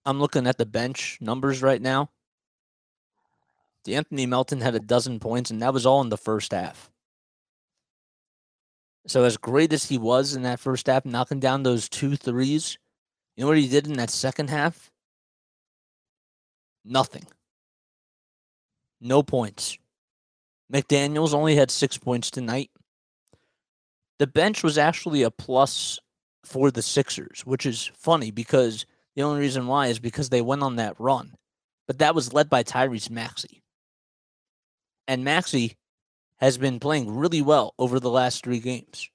I'm 0.04 0.20
looking 0.20 0.46
at 0.46 0.56
the 0.56 0.66
bench 0.66 1.18
numbers 1.20 1.62
right 1.62 1.82
now. 1.82 2.10
Anthony 3.88 4.26
Melton 4.26 4.60
had 4.60 4.74
a 4.74 4.80
dozen 4.80 5.20
points, 5.20 5.50
and 5.50 5.62
that 5.62 5.72
was 5.72 5.86
all 5.86 6.00
in 6.00 6.08
the 6.08 6.16
first 6.16 6.52
half. 6.52 6.90
So, 9.06 9.22
as 9.22 9.36
great 9.36 9.72
as 9.72 9.84
he 9.88 9.98
was 9.98 10.34
in 10.34 10.42
that 10.42 10.58
first 10.58 10.88
half, 10.88 11.04
knocking 11.04 11.38
down 11.38 11.62
those 11.62 11.88
two 11.88 12.16
threes, 12.16 12.78
you 13.36 13.42
know 13.42 13.48
what 13.48 13.58
he 13.58 13.68
did 13.68 13.86
in 13.86 13.94
that 13.94 14.10
second 14.10 14.50
half? 14.50 14.90
Nothing. 16.84 17.26
No 19.00 19.22
points. 19.22 19.76
McDaniels 20.72 21.34
only 21.34 21.56
had 21.56 21.70
six 21.70 21.98
points 21.98 22.30
tonight. 22.30 22.70
The 24.18 24.26
bench 24.26 24.62
was 24.62 24.78
actually 24.78 25.22
a 25.22 25.30
plus 25.30 25.98
for 26.44 26.70
the 26.70 26.82
Sixers, 26.82 27.42
which 27.44 27.66
is 27.66 27.90
funny 27.94 28.30
because 28.30 28.86
the 29.14 29.22
only 29.22 29.40
reason 29.40 29.66
why 29.66 29.88
is 29.88 29.98
because 29.98 30.30
they 30.30 30.40
went 30.40 30.62
on 30.62 30.76
that 30.76 30.98
run. 30.98 31.34
But 31.86 31.98
that 31.98 32.14
was 32.14 32.32
led 32.32 32.48
by 32.48 32.62
Tyrese 32.62 33.10
Maxey. 33.10 33.62
And 35.06 35.24
Maxey 35.24 35.76
has 36.38 36.58
been 36.58 36.80
playing 36.80 37.14
really 37.14 37.42
well 37.42 37.74
over 37.78 38.00
the 38.00 38.10
last 38.10 38.44
three 38.44 38.58
games. 38.58 39.10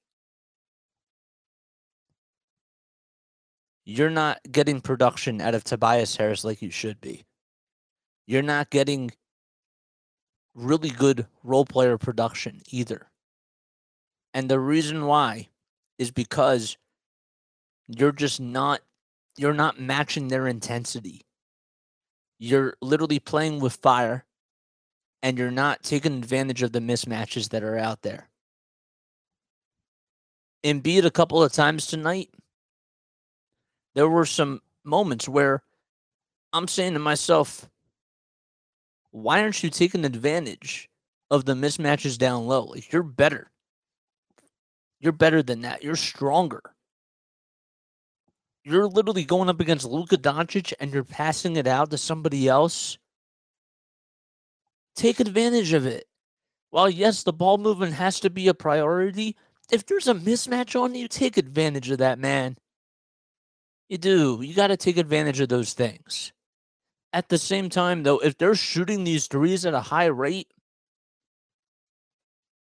You're 3.86 4.10
not 4.10 4.40
getting 4.52 4.82
production 4.82 5.42
out 5.42 5.56
of 5.56 5.64
Tobias 5.64 6.16
Harris 6.16 6.44
like 6.44 6.62
you 6.62 6.70
should 6.70 7.02
be. 7.02 7.26
You're 8.28 8.44
not 8.44 8.70
getting 8.70 9.12
really 10.54 10.90
good 10.90 11.28
role 11.44 11.66
player 11.66 11.98
production 11.98 12.62
either. 12.70 13.08
And 14.34 14.50
the 14.50 14.60
reason 14.60 15.06
why 15.06 15.50
is 15.98 16.12
because 16.12 16.78
you're 17.88 18.12
just 18.12 18.40
not 18.40 18.82
you're 19.38 19.54
not 19.54 19.80
matching 19.80 20.28
their 20.28 20.48
intensity. 20.48 21.22
You're 22.38 22.76
literally 22.82 23.20
playing 23.20 23.60
with 23.60 23.78
fire 23.78 24.26
and 25.24 25.38
you're 25.38 25.52
not 25.52 25.84
taking 25.84 26.18
advantage 26.18 26.64
of 26.64 26.74
the 26.74 26.80
mismatches 26.80 27.50
that 27.50 27.64
are 27.64 27.78
out 27.78 28.02
there. 28.02 28.30
Embiid 30.64 31.06
a 31.06 31.12
couple 31.12 31.42
of 31.42 31.52
times 31.52 31.88
tonight 31.88 32.30
there 33.95 34.10
were 34.10 34.25
some 34.25 34.62
moments 34.83 35.27
where 35.27 35.62
I'm 36.53 36.67
saying 36.67 36.93
to 36.93 37.00
myself, 37.00 37.69
why 39.12 39.41
aren't 39.41 39.63
you 39.63 39.69
taking 39.69 40.05
advantage 40.05 40.89
of 41.29 41.45
the 41.45 41.53
mismatches 41.53 42.17
down 42.17 42.48
low? 42.48 42.63
Like 42.63 42.91
you're 42.91 43.03
better. 43.03 43.51
You're 45.00 45.12
better 45.12 45.41
than 45.43 45.62
that. 45.62 45.83
You're 45.83 45.95
stronger. 45.95 46.62
You're 48.63 48.88
literally 48.88 49.25
going 49.25 49.50
up 49.50 49.60
against 49.60 49.86
Luka 49.86 50.17
Doncic 50.17 50.74
and 50.79 50.93
you're 50.93 51.03
passing 51.03 51.55
it 51.55 51.67
out 51.67 51.89
to 51.91 51.98
somebody 51.98 52.48
else. 52.48 52.98
Take 54.95 55.19
advantage 55.19 55.74
of 55.74 55.86
it. 55.86 56.05
While 56.69 56.89
yes, 56.89 57.24
the 57.24 57.33
ball 57.33 57.57
movement 57.57 57.93
has 57.93 58.19
to 58.21 58.29
be 58.29 58.48
a 58.48 58.53
priority, 58.53 59.36
if 59.71 59.86
there's 59.86 60.07
a 60.07 60.13
mismatch 60.13 60.79
on 60.79 60.95
you, 60.95 61.07
take 61.07 61.38
advantage 61.38 61.89
of 61.89 61.98
that, 61.98 62.19
man. 62.19 62.57
You 63.91 63.98
do. 63.98 64.39
You 64.41 64.53
got 64.53 64.67
to 64.67 64.77
take 64.77 64.95
advantage 64.95 65.41
of 65.41 65.50
those 65.50 65.74
things. 65.74 66.31
At 67.12 67.27
the 67.27 67.38
same 67.38 67.67
time, 67.67 68.03
though, 68.03 68.19
if 68.19 68.38
they're 68.38 68.55
shooting 68.55 69.03
these 69.03 69.27
threes 69.27 69.65
at 69.65 69.74
a 69.74 69.81
high 69.81 70.05
rate, 70.05 70.48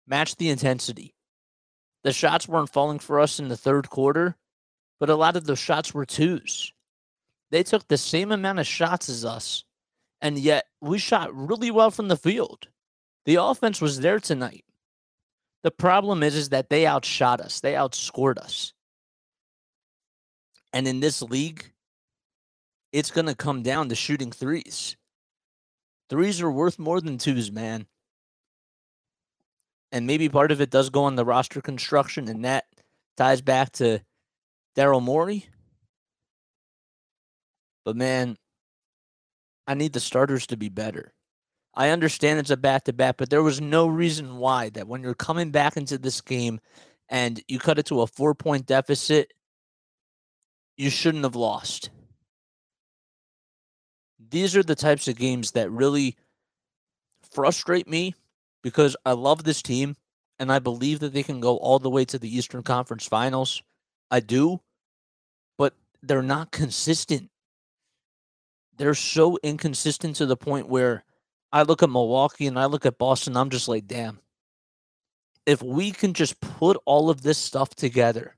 match 0.07 0.37
the 0.37 0.51
intensity. 0.51 1.15
The 2.03 2.13
shots 2.13 2.47
weren't 2.47 2.69
falling 2.69 2.99
for 2.99 3.21
us 3.21 3.39
in 3.39 3.49
the 3.49 3.57
third 3.57 3.89
quarter, 3.89 4.37
but 5.01 5.09
a 5.09 5.17
lot 5.17 5.35
of 5.35 5.47
those 5.47 5.59
shots 5.59 5.95
were 5.95 6.05
twos. 6.05 6.75
They 7.51 7.63
took 7.63 7.89
the 7.89 7.97
same 7.97 8.31
amount 8.31 8.59
of 8.59 8.67
shots 8.67 9.09
as 9.09 9.25
us, 9.25 9.65
and 10.21 10.39
yet 10.39 10.67
we 10.83 10.99
shot 10.99 11.35
really 11.35 11.71
well 11.71 11.91
from 11.91 12.09
the 12.09 12.19
field. 12.19 12.69
The 13.25 13.37
offense 13.37 13.81
was 13.81 14.01
there 14.01 14.21
tonight. 14.21 14.67
The 15.63 15.71
problem 15.71 16.23
is, 16.23 16.35
is 16.35 16.51
that 16.51 16.69
they 16.69 16.87
outshot 16.87 17.41
us. 17.41 17.61
They 17.61 17.73
outscored 17.73 18.37
us. 18.37 18.75
And 20.75 20.89
in 20.89 20.99
this 20.99 21.23
league, 21.23 21.71
it's 22.93 23.13
going 23.13 23.27
to 23.29 23.35
come 23.37 23.63
down 23.63 23.89
to 23.89 23.95
shooting 23.95 24.33
threes. 24.33 24.97
Threes 26.11 26.43
are 26.43 26.51
worth 26.51 26.81
more 26.81 27.01
than 27.01 27.17
twos, 27.17 27.53
man. 27.53 27.87
And 29.93 30.05
maybe 30.05 30.29
part 30.29 30.51
of 30.51 30.61
it 30.61 30.71
does 30.71 30.91
go 30.91 31.05
on 31.05 31.15
the 31.15 31.25
roster 31.25 31.61
construction, 31.61 32.29
and 32.29 32.45
that 32.45 32.65
ties 33.17 33.41
back 33.41 33.71
to 33.75 34.01
Daryl 34.77 35.01
Morey. 35.01 35.47
But 37.85 37.95
man, 37.95 38.37
I 39.69 39.75
need 39.75 39.93
the 39.93 40.01
starters 40.01 40.49
to 40.49 40.57
be 40.57 40.71
better. 40.71 41.15
I 41.75 41.91
understand 41.91 42.41
it's 42.41 42.51
a 42.51 42.57
back 42.57 42.85
to 42.85 42.93
back, 42.93 43.17
but 43.19 43.31
there 43.31 43.45
was 43.45 43.61
no 43.61 43.87
reason 43.87 44.39
why 44.39 44.71
that 44.71 44.89
when 44.89 45.03
you're 45.03 45.15
coming 45.15 45.53
back 45.53 45.77
into 45.77 45.99
this 45.99 46.21
game 46.21 46.61
and 47.09 47.41
you 47.47 47.61
cut 47.61 47.79
it 47.79 47.87
to 47.87 48.01
a 48.01 48.09
four 48.09 48.35
point 48.35 48.67
deficit, 48.67 49.33
you 50.77 50.91
shouldn't 50.91 51.25
have 51.25 51.37
lost. 51.37 51.91
These 54.31 54.57
are 54.57 54.63
the 54.63 54.75
types 54.75 55.07
of 55.09 55.17
games 55.17 55.53
that 55.53 55.71
really 55.71 56.17
frustrate 57.33 57.89
me 57.89 58.15
because 58.63 58.97
I 59.05 59.13
love 59.13 59.45
this 59.45 59.63
team 59.63 59.97
and 60.39 60.51
I 60.51 60.59
believe 60.59 61.01
that 61.01 61.13
they 61.13 61.23
can 61.23 61.41
go 61.41 61.57
all 61.57 61.79
the 61.79 61.91
way 61.91 62.05
to 62.07 62.19
the 62.19 62.35
Eastern 62.35 62.63
Conference 62.63 63.07
Finals. 63.07 63.63
I 64.11 64.21
do, 64.21 64.61
but 65.59 65.75
they're 66.03 66.23
not 66.23 66.51
consistent. 66.51 67.31
They're 68.77 68.95
so 68.95 69.39
inconsistent 69.43 70.17
to 70.17 70.27
the 70.27 70.37
point 70.37 70.69
where 70.69 71.05
I 71.53 71.63
look 71.63 71.83
at 71.85 71.91
Milwaukee 71.91 72.49
and 72.49 72.59
I 72.59 72.65
look 72.65 72.85
at 72.85 72.99
Boston, 72.99 73.37
I'm 73.37 73.51
just 73.51 73.69
like, 73.69 73.87
damn. 73.87 74.19
If 75.47 75.63
we 75.63 75.93
can 75.93 76.15
just 76.15 76.41
put 76.41 76.77
all 76.85 77.11
of 77.11 77.23
this 77.23 77.39
stuff 77.39 77.71
together, 77.77 78.35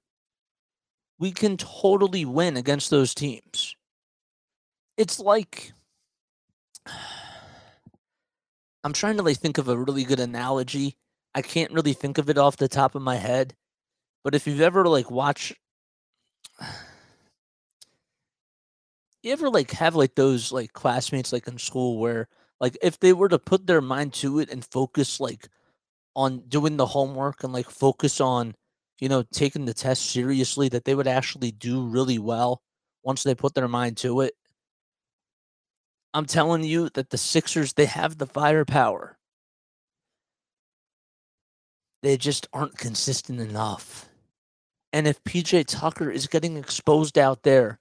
we 1.18 1.32
can 1.32 1.56
totally 1.56 2.25
win 2.25 2.56
against 2.56 2.90
those 2.90 3.14
teams. 3.14 3.75
It's 4.96 5.18
like 5.18 5.73
I'm 8.85 8.92
trying 8.92 9.16
to 9.16 9.23
like 9.23 9.38
think 9.38 9.58
of 9.58 9.68
a 9.68 9.76
really 9.76 10.04
good 10.04 10.20
analogy. 10.20 10.96
I 11.35 11.42
can't 11.42 11.73
really 11.73 11.92
think 11.92 12.18
of 12.18 12.30
it 12.30 12.38
off 12.38 12.56
the 12.56 12.68
top 12.68 12.94
of 12.94 13.02
my 13.02 13.16
head. 13.16 13.54
But 14.25 14.35
if 14.35 14.46
you've 14.46 14.61
ever 14.61 14.87
like 14.87 15.11
watched 15.11 15.54
you 19.26 19.32
ever 19.32 19.50
like 19.50 19.73
have 19.73 19.96
like 19.96 20.14
those 20.14 20.52
like 20.52 20.73
classmates 20.73 21.32
like 21.32 21.49
in 21.49 21.58
school 21.58 21.99
where 21.99 22.28
like 22.61 22.78
if 22.80 22.99
they 23.00 23.12
were 23.12 23.28
to 23.28 23.38
put 23.38 23.66
their 23.66 23.80
mind 23.80 24.12
to 24.14 24.38
it 24.38 24.50
and 24.50 24.64
focus 24.64 25.18
like 25.18 25.49
on 26.14 26.38
doing 26.49 26.76
the 26.76 26.87
homework 26.87 27.42
and 27.42 27.52
like 27.52 27.68
focus 27.68 28.20
on 28.20 28.54
you 29.00 29.08
know 29.08 29.22
taking 29.32 29.64
the 29.64 29.74
test 29.74 30.10
seriously 30.10 30.68
that 30.68 30.84
they 30.84 30.94
would 30.94 31.06
actually 31.06 31.50
do 31.50 31.86
really 31.86 32.18
well 32.18 32.60
once 33.02 33.22
they 33.22 33.34
put 33.34 33.54
their 33.54 33.68
mind 33.68 33.96
to 33.96 34.20
it 34.20 34.34
i'm 36.14 36.26
telling 36.26 36.64
you 36.64 36.88
that 36.90 37.10
the 37.10 37.18
sixers 37.18 37.72
they 37.72 37.86
have 37.86 38.18
the 38.18 38.26
firepower 38.26 39.16
they 42.02 42.16
just 42.16 42.46
aren't 42.52 42.78
consistent 42.78 43.40
enough 43.40 44.08
and 44.92 45.06
if 45.06 45.22
pj 45.24 45.64
tucker 45.66 46.10
is 46.10 46.26
getting 46.26 46.56
exposed 46.56 47.18
out 47.18 47.42
there 47.42 47.80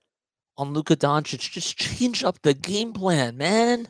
on 0.58 0.74
Luka 0.74 0.96
Doncic. 0.96 1.52
Just 1.52 1.78
change 1.78 2.24
up 2.24 2.42
the 2.42 2.54
game 2.54 2.94
plan, 2.94 3.38
man. 3.38 3.90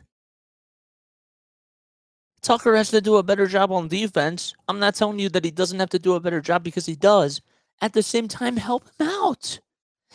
Tucker 2.46 2.76
has 2.76 2.92
to 2.92 3.00
do 3.00 3.16
a 3.16 3.24
better 3.24 3.48
job 3.48 3.72
on 3.72 3.88
defense. 3.88 4.54
I'm 4.68 4.78
not 4.78 4.94
telling 4.94 5.18
you 5.18 5.28
that 5.30 5.44
he 5.44 5.50
doesn't 5.50 5.80
have 5.80 5.90
to 5.90 5.98
do 5.98 6.14
a 6.14 6.20
better 6.20 6.40
job 6.40 6.62
because 6.62 6.86
he 6.86 6.94
does. 6.94 7.40
At 7.80 7.92
the 7.92 8.04
same 8.04 8.28
time, 8.28 8.56
help 8.56 8.84
him 9.00 9.08
out. 9.08 9.58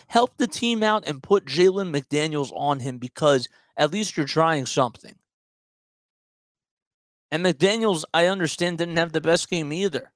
Help 0.07 0.37
the 0.37 0.47
team 0.47 0.81
out 0.81 1.05
and 1.05 1.21
put 1.21 1.43
Jalen 1.43 1.93
McDaniels 1.93 2.53
on 2.55 2.79
him 2.79 2.99
because 2.99 3.49
at 3.75 3.91
least 3.91 4.15
you're 4.15 4.25
trying 4.25 4.65
something. 4.65 5.15
And 7.31 7.45
McDaniels, 7.45 8.05
I 8.13 8.27
understand, 8.27 8.77
didn't 8.77 8.95
have 8.95 9.11
the 9.11 9.19
best 9.19 9.49
game 9.49 9.73
either. 9.73 10.13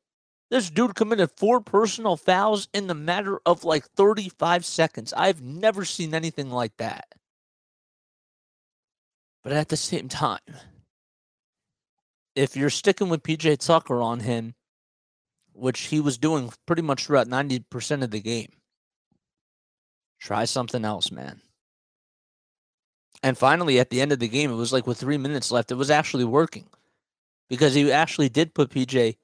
This 0.50 0.69
dude 0.69 0.95
committed 0.95 1.31
four 1.36 1.60
personal 1.60 2.15
fouls 2.15 2.69
in 2.74 2.88
the 2.88 2.95
matter 2.95 3.41
of 3.45 3.65
like 3.65 3.89
35 3.89 4.63
seconds. 4.63 5.12
I've 5.17 5.41
never 5.41 5.84
seen 5.84 6.13
anything 6.13 6.50
like 6.50 6.77
that. 6.77 7.13
But 9.43 9.51
at 9.51 9.67
the 9.67 9.75
same 9.75 10.07
time, 10.07 10.39
if 12.35 12.55
you're 12.55 12.69
sticking 12.69 13.09
with 13.09 13.24
PJ 13.24 13.65
Tucker 13.65 14.01
on 14.01 14.19
him, 14.19 14.55
which 15.53 15.81
he 15.81 16.00
was 16.00 16.17
doing 16.17 16.51
pretty 16.65 16.81
much 16.81 17.05
throughout 17.05 17.27
90% 17.27 18.03
of 18.03 18.11
the 18.11 18.19
game, 18.19 18.51
try 20.19 20.45
something 20.45 20.83
else, 20.83 21.11
man. 21.11 21.41
And 23.24 23.37
finally, 23.37 23.79
at 23.79 23.89
the 23.89 24.01
end 24.01 24.11
of 24.11 24.19
the 24.19 24.27
game, 24.27 24.51
it 24.51 24.55
was 24.55 24.74
like 24.74 24.85
with 24.85 25.00
three 25.00 25.17
minutes 25.17 25.51
left, 25.51 25.71
it 25.71 25.75
was 25.75 25.89
actually 25.89 26.25
working 26.25 26.67
because 27.50 27.74
he 27.74 27.91
actually 27.91 28.29
did 28.29 28.53
put 28.53 28.69
PJ 28.69 29.15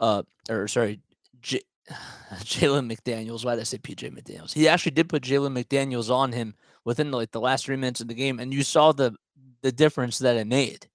uh, 0.00 0.22
or 0.48 0.66
sorry, 0.66 1.00
J- 1.40 1.62
Jalen 2.34 2.92
McDaniels. 2.92 3.44
Why 3.44 3.54
did 3.54 3.60
I 3.60 3.64
say 3.64 3.78
PJ 3.78 4.10
McDaniels? 4.12 4.52
He 4.52 4.66
actually 4.66 4.92
did 4.92 5.08
put 5.08 5.22
Jalen 5.22 5.56
McDaniels 5.56 6.10
on 6.10 6.32
him 6.32 6.54
within 6.84 7.10
like 7.12 7.30
the 7.30 7.40
last 7.40 7.66
three 7.66 7.76
minutes 7.76 8.00
of 8.00 8.08
the 8.08 8.14
game, 8.14 8.40
and 8.40 8.52
you 8.52 8.62
saw 8.62 8.92
the 8.92 9.14
the 9.62 9.70
difference 9.72 10.18
that 10.18 10.36
it 10.36 10.46
made. 10.46 10.88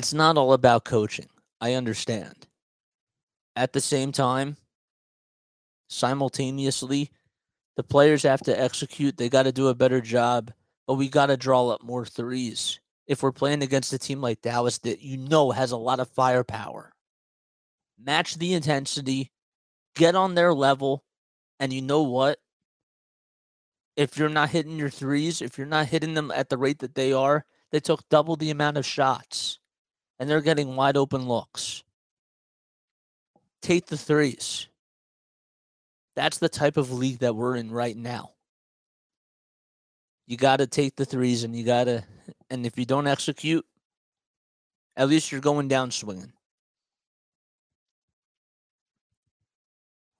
It's 0.00 0.14
not 0.14 0.38
all 0.38 0.54
about 0.54 0.86
coaching. 0.86 1.28
I 1.60 1.74
understand. 1.74 2.46
At 3.54 3.74
the 3.74 3.82
same 3.82 4.12
time, 4.12 4.56
simultaneously, 5.90 7.10
the 7.76 7.82
players 7.82 8.22
have 8.22 8.40
to 8.44 8.58
execute. 8.58 9.18
They 9.18 9.28
got 9.28 9.42
to 9.42 9.52
do 9.52 9.68
a 9.68 9.74
better 9.74 10.00
job, 10.00 10.54
but 10.86 10.94
we 10.94 11.10
got 11.10 11.26
to 11.26 11.36
draw 11.36 11.68
up 11.68 11.82
more 11.82 12.06
threes 12.06 12.80
if 13.08 13.22
we're 13.22 13.30
playing 13.30 13.62
against 13.62 13.92
a 13.92 13.98
team 13.98 14.22
like 14.22 14.40
Dallas 14.40 14.78
that 14.78 15.02
you 15.02 15.18
know 15.18 15.50
has 15.50 15.70
a 15.70 15.76
lot 15.76 16.00
of 16.00 16.08
firepower. 16.08 16.92
Match 18.02 18.36
the 18.36 18.54
intensity, 18.54 19.30
get 19.96 20.14
on 20.14 20.34
their 20.34 20.54
level, 20.54 21.04
and 21.58 21.74
you 21.74 21.82
know 21.82 22.04
what? 22.04 22.38
If 23.98 24.16
you're 24.16 24.30
not 24.30 24.48
hitting 24.48 24.78
your 24.78 24.88
threes, 24.88 25.42
if 25.42 25.58
you're 25.58 25.66
not 25.66 25.88
hitting 25.88 26.14
them 26.14 26.32
at 26.34 26.48
the 26.48 26.56
rate 26.56 26.78
that 26.78 26.94
they 26.94 27.12
are, 27.12 27.44
they 27.70 27.80
took 27.80 28.08
double 28.08 28.36
the 28.36 28.48
amount 28.48 28.78
of 28.78 28.86
shots 28.86 29.59
and 30.20 30.28
they're 30.28 30.42
getting 30.42 30.76
wide 30.76 30.98
open 30.98 31.26
looks. 31.26 31.82
Take 33.62 33.86
the 33.86 33.96
threes. 33.96 34.68
That's 36.14 36.38
the 36.38 36.48
type 36.48 36.76
of 36.76 36.92
league 36.92 37.20
that 37.20 37.34
we're 37.34 37.56
in 37.56 37.70
right 37.70 37.96
now. 37.96 38.32
You 40.26 40.36
got 40.36 40.58
to 40.58 40.66
take 40.66 40.94
the 40.94 41.06
threes 41.06 41.42
and 41.42 41.56
you 41.56 41.64
got 41.64 41.84
to 41.84 42.04
and 42.50 42.66
if 42.66 42.78
you 42.78 42.84
don't 42.84 43.06
execute, 43.06 43.64
at 44.96 45.08
least 45.08 45.32
you're 45.32 45.40
going 45.40 45.68
down 45.68 45.90
swinging. 45.90 46.32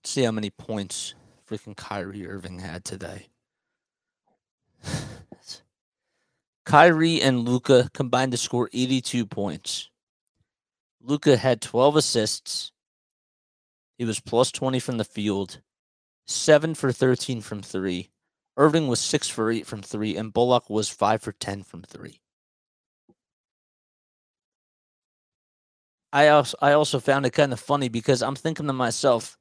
Let's 0.01 0.11
see 0.11 0.23
how 0.23 0.33
many 0.33 0.51
points 0.51 1.15
freaking 1.49 1.77
Kyrie 1.77 2.27
Irving 2.27 2.59
had 2.59 2.85
today. 2.85 3.29
Kyrie 6.65 7.21
and 7.21 7.47
Luka 7.47 7.91
combined 7.93 8.33
to 8.33 8.39
score 8.39 8.71
82 8.73 9.27
points. 9.27 9.90
Luka 11.03 11.37
had 11.37 11.61
12 11.61 11.97
assists. 11.97 12.73
He 13.99 14.05
was 14.05 14.21
plus 14.21 14.51
20 14.51 14.79
from 14.79 14.99
the 14.99 15.05
field, 15.05 15.61
7 16.27 16.75
for 16.75 16.93
13 16.93 17.41
from 17.41 17.63
3. 17.63 18.11
Irving 18.57 18.89
was 18.89 19.01
6 19.01 19.29
for 19.29 19.51
8 19.51 19.67
from 19.67 19.83
3 19.83 20.17
and 20.17 20.33
Bullock 20.33 20.69
was 20.69 20.89
5 20.89 21.23
for 21.23 21.33
10 21.33 21.63
from 21.63 21.83
3. 21.83 22.21
I 26.13 26.29
also 26.29 26.59
I 26.61 26.73
also 26.73 26.99
found 26.99 27.25
it 27.25 27.31
kind 27.31 27.53
of 27.53 27.61
funny 27.61 27.89
because 27.89 28.23
I'm 28.23 28.35
thinking 28.35 28.67
to 28.67 28.73
myself, 28.73 29.39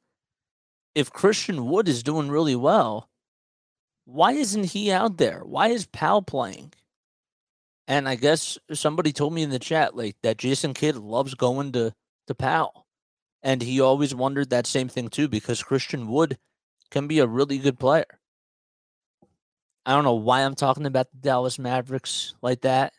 if 0.94 1.12
Christian 1.12 1.66
Wood 1.66 1.90
is 1.90 2.04
doing 2.04 2.30
really 2.30 2.56
well, 2.56 3.10
why 4.06 4.34
isn't 4.34 4.66
he 4.66 4.92
out 4.92 5.18
there? 5.18 5.42
Why 5.44 5.70
is 5.70 5.86
Powell 5.88 6.22
playing? 6.22 6.74
And 7.90 8.08
I 8.08 8.16
guess 8.16 8.60
somebody 8.72 9.12
told 9.12 9.34
me 9.34 9.42
in 9.42 9.50
the 9.50 9.58
chat 9.60 9.96
like 9.96 10.16
that 10.22 10.38
Jason 10.38 10.76
Kidd 10.76 10.96
loves 10.96 11.34
going 11.34 11.72
to 11.74 11.94
to 12.28 12.36
Powell. 12.36 12.86
And 13.42 13.64
he 13.64 13.82
always 13.82 14.14
wondered 14.14 14.52
that 14.52 14.68
same 14.68 14.88
thing 14.88 15.10
too, 15.10 15.28
because 15.28 15.64
Christian 15.64 16.08
Wood 16.08 16.38
can 16.92 17.08
be 17.08 17.20
a 17.20 17.28
really 17.28 17.58
good 17.58 17.80
player. 17.80 18.06
I 19.86 19.96
don't 19.96 20.04
know 20.04 20.14
why 20.14 20.42
I'm 20.42 20.54
talking 20.54 20.86
about 20.86 21.10
the 21.12 21.18
Dallas 21.18 21.58
Mavericks 21.58 22.36
like 22.44 22.62
that, 22.62 22.94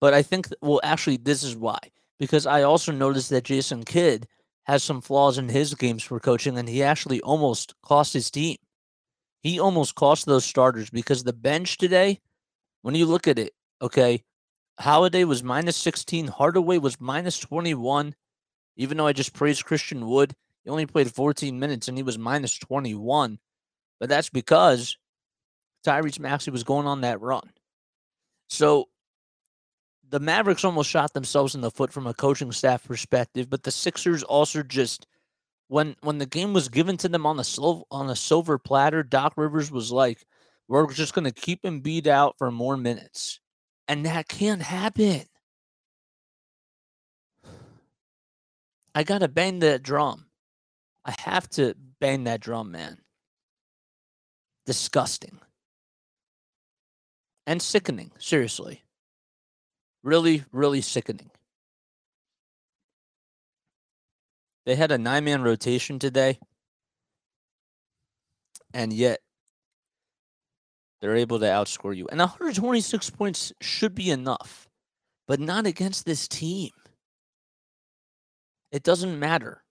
but 0.00 0.12
I 0.14 0.22
think 0.22 0.48
well 0.60 0.80
actually 0.82 1.18
this 1.18 1.44
is 1.44 1.56
why 1.56 1.78
because 2.18 2.44
I 2.44 2.62
also 2.62 2.90
noticed 2.90 3.30
that 3.30 3.44
Jason 3.44 3.84
Kidd 3.84 4.26
has 4.64 4.82
some 4.82 5.00
flaws 5.00 5.38
in 5.38 5.48
his 5.48 5.74
games 5.74 6.02
for 6.02 6.18
coaching, 6.18 6.58
and 6.58 6.68
he 6.68 6.82
actually 6.82 7.20
almost 7.20 7.74
cost 7.82 8.12
his 8.12 8.30
team. 8.30 8.56
He 9.42 9.60
almost 9.60 9.94
cost 9.94 10.26
those 10.26 10.44
starters 10.44 10.90
because 10.90 11.22
the 11.22 11.32
bench 11.32 11.76
today, 11.76 12.20
when 12.82 12.94
you 12.94 13.06
look 13.06 13.28
at 13.28 13.38
it, 13.38 13.52
okay, 13.80 14.22
Holiday 14.78 15.24
was 15.24 15.42
minus 15.42 15.76
16, 15.76 16.28
Hardaway 16.28 16.78
was 16.78 17.00
minus 17.00 17.38
21. 17.38 18.14
Even 18.76 18.96
though 18.96 19.06
I 19.06 19.12
just 19.12 19.34
praised 19.34 19.64
Christian 19.64 20.06
Wood, 20.06 20.34
he 20.64 20.70
only 20.70 20.86
played 20.86 21.14
14 21.14 21.58
minutes 21.58 21.88
and 21.88 21.96
he 21.96 22.02
was 22.02 22.18
minus 22.18 22.58
21. 22.58 23.38
But 24.00 24.08
that's 24.08 24.30
because 24.30 24.96
Tyrese 25.86 26.18
Maxey 26.18 26.50
was 26.50 26.64
going 26.64 26.86
on 26.86 27.02
that 27.02 27.20
run. 27.20 27.50
So 28.48 28.88
the 30.10 30.20
Mavericks 30.20 30.64
almost 30.64 30.90
shot 30.90 31.12
themselves 31.12 31.54
in 31.54 31.60
the 31.60 31.70
foot 31.70 31.92
from 31.92 32.06
a 32.06 32.14
coaching 32.14 32.52
staff 32.52 32.84
perspective, 32.84 33.48
but 33.48 33.62
the 33.62 33.70
Sixers 33.70 34.22
also 34.22 34.62
just 34.62 35.06
when 35.68 35.96
when 36.02 36.18
the 36.18 36.26
game 36.26 36.52
was 36.52 36.68
given 36.68 36.96
to 36.98 37.08
them 37.08 37.26
on 37.26 37.38
a 37.38 37.44
silver 37.44 37.82
on 37.90 38.10
a 38.10 38.16
silver 38.16 38.58
platter, 38.58 39.02
Doc 39.02 39.34
Rivers 39.36 39.70
was 39.70 39.90
like, 39.90 40.24
"We're 40.68 40.92
just 40.92 41.14
going 41.14 41.24
to 41.24 41.32
keep 41.32 41.62
Embiid 41.62 42.06
out 42.06 42.36
for 42.38 42.50
more 42.50 42.76
minutes," 42.76 43.40
and 43.88 44.06
that 44.06 44.28
can't 44.28 44.62
happen. 44.62 45.22
I 48.94 49.02
gotta 49.02 49.28
bang 49.28 49.58
that 49.58 49.82
drum. 49.82 50.26
I 51.04 51.14
have 51.18 51.48
to 51.50 51.74
bang 52.00 52.24
that 52.24 52.40
drum, 52.40 52.70
man. 52.70 52.98
Disgusting. 54.66 55.40
And 57.46 57.60
sickening, 57.60 58.12
seriously. 58.18 58.82
Really, 60.02 60.44
really 60.52 60.80
sickening. 60.80 61.30
They 64.64 64.76
had 64.76 64.92
a 64.92 64.98
nine 64.98 65.24
man 65.24 65.42
rotation 65.42 65.98
today, 65.98 66.38
and 68.72 68.92
yet 68.92 69.20
they're 71.04 71.16
able 71.16 71.38
to 71.38 71.44
outscore 71.44 71.94
you. 71.94 72.08
And 72.10 72.18
126 72.18 73.10
points 73.10 73.52
should 73.60 73.94
be 73.94 74.10
enough, 74.10 74.66
but 75.28 75.38
not 75.38 75.66
against 75.66 76.06
this 76.06 76.26
team. 76.26 76.70
It 78.72 78.84
doesn't 78.84 79.18
matter 79.18 79.62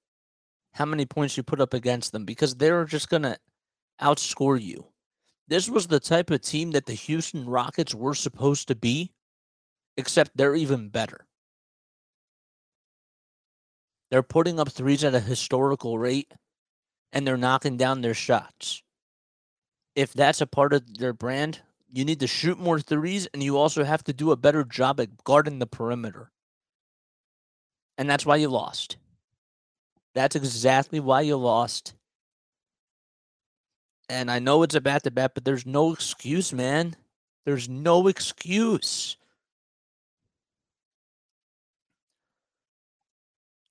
how 0.73 0.85
many 0.85 1.07
points 1.07 1.35
you 1.35 1.41
put 1.41 1.59
up 1.59 1.73
against 1.73 2.11
them 2.11 2.23
because 2.23 2.53
they're 2.53 2.85
just 2.85 3.09
going 3.09 3.23
to 3.23 3.35
outscore 3.99 4.61
you. 4.61 4.85
This 5.47 5.67
was 5.67 5.87
the 5.87 5.99
type 5.99 6.29
of 6.29 6.41
team 6.41 6.69
that 6.73 6.85
the 6.85 6.93
Houston 6.93 7.47
Rockets 7.47 7.95
were 7.95 8.13
supposed 8.13 8.67
to 8.67 8.75
be, 8.75 9.11
except 9.97 10.37
they're 10.37 10.53
even 10.53 10.89
better. 10.89 11.25
They're 14.11 14.21
putting 14.21 14.59
up 14.59 14.69
threes 14.69 15.03
at 15.03 15.15
a 15.15 15.19
historical 15.19 15.97
rate 15.97 16.31
and 17.11 17.25
they're 17.25 17.37
knocking 17.37 17.75
down 17.75 18.01
their 18.01 18.13
shots. 18.13 18.83
If 19.95 20.13
that's 20.13 20.41
a 20.41 20.47
part 20.47 20.73
of 20.73 20.97
their 20.97 21.13
brand, 21.13 21.61
you 21.91 22.03
need 22.03 22.19
to 22.21 22.27
shoot 22.27 22.57
more 22.57 22.79
threes 22.79 23.27
and 23.33 23.43
you 23.43 23.57
also 23.57 23.83
have 23.83 24.03
to 24.05 24.13
do 24.13 24.31
a 24.31 24.35
better 24.37 24.63
job 24.63 24.99
at 24.99 25.23
guarding 25.23 25.59
the 25.59 25.67
perimeter. 25.67 26.31
And 27.97 28.09
that's 28.09 28.25
why 28.25 28.37
you 28.37 28.49
lost. 28.49 28.97
That's 30.15 30.35
exactly 30.35 30.99
why 30.99 31.21
you 31.21 31.37
lost. 31.37 31.93
And 34.09 34.29
I 34.29 34.39
know 34.39 34.63
it's 34.63 34.75
a 34.75 34.81
bat 34.81 35.03
to 35.03 35.11
bat, 35.11 35.31
but 35.33 35.45
there's 35.45 35.65
no 35.65 35.93
excuse, 35.93 36.51
man. 36.51 36.95
There's 37.45 37.69
no 37.69 38.07
excuse. 38.07 39.17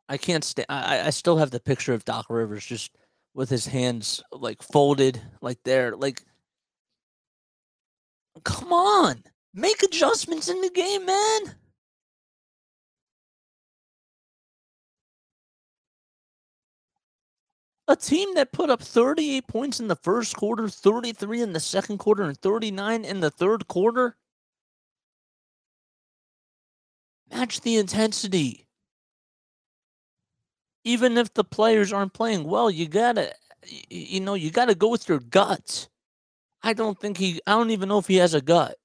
I 0.09 0.17
can't 0.17 0.45
stay. 0.45 0.65
I, 0.69 1.07
I 1.07 1.11
still 1.11 1.39
have 1.39 1.51
the 1.51 1.61
picture 1.61 1.95
of 1.95 2.05
Doc 2.05 2.27
Rivers 2.29 2.67
just 2.67 2.91
with 3.35 3.49
his 3.49 3.67
hands 3.67 4.23
like 4.33 4.63
folded, 4.63 5.21
like 5.41 5.59
there. 5.65 5.97
Like, 5.97 6.23
come 8.45 8.73
on, 8.73 9.23
make 9.55 9.83
adjustments 9.83 10.49
in 10.49 10.61
the 10.61 10.71
game, 10.71 11.07
man. 11.07 11.55
A 17.89 17.97
team 17.97 18.35
that 18.37 18.53
put 18.53 18.71
up 18.71 18.81
38 18.81 19.47
points 19.49 19.81
in 19.81 19.89
the 19.89 19.97
first 19.97 20.37
quarter, 20.37 20.69
33 20.69 21.43
in 21.43 21.53
the 21.53 21.61
second 21.61 21.99
quarter, 21.99 22.23
and 22.23 22.39
39 22.39 23.05
in 23.05 23.21
the 23.21 23.31
third 23.31 23.69
quarter. 23.69 24.17
Match 27.31 27.61
the 27.61 27.77
intensity. 27.77 28.67
Even 30.85 31.17
if 31.17 31.33
the 31.35 31.45
players 31.45 31.93
aren't 31.93 32.13
playing 32.13 32.45
well, 32.45 32.71
you 32.71 32.89
gotta, 32.89 33.33
you 33.89 34.21
know, 34.21 34.35
you 34.35 34.51
gotta 34.51 34.75
go 34.75 34.89
with 34.89 35.09
your 35.09 35.21
gut. 35.21 35.89
I 36.63 36.73
don't 36.73 36.99
think 36.99 37.19
he, 37.19 37.41
I 37.47 37.53
don't 37.53 37.71
even 37.71 37.89
know 37.89 37.99
if 37.99 38.07
he 38.07 38.17
has 38.17 38.35
a 38.35 38.41
gut, 38.41 38.77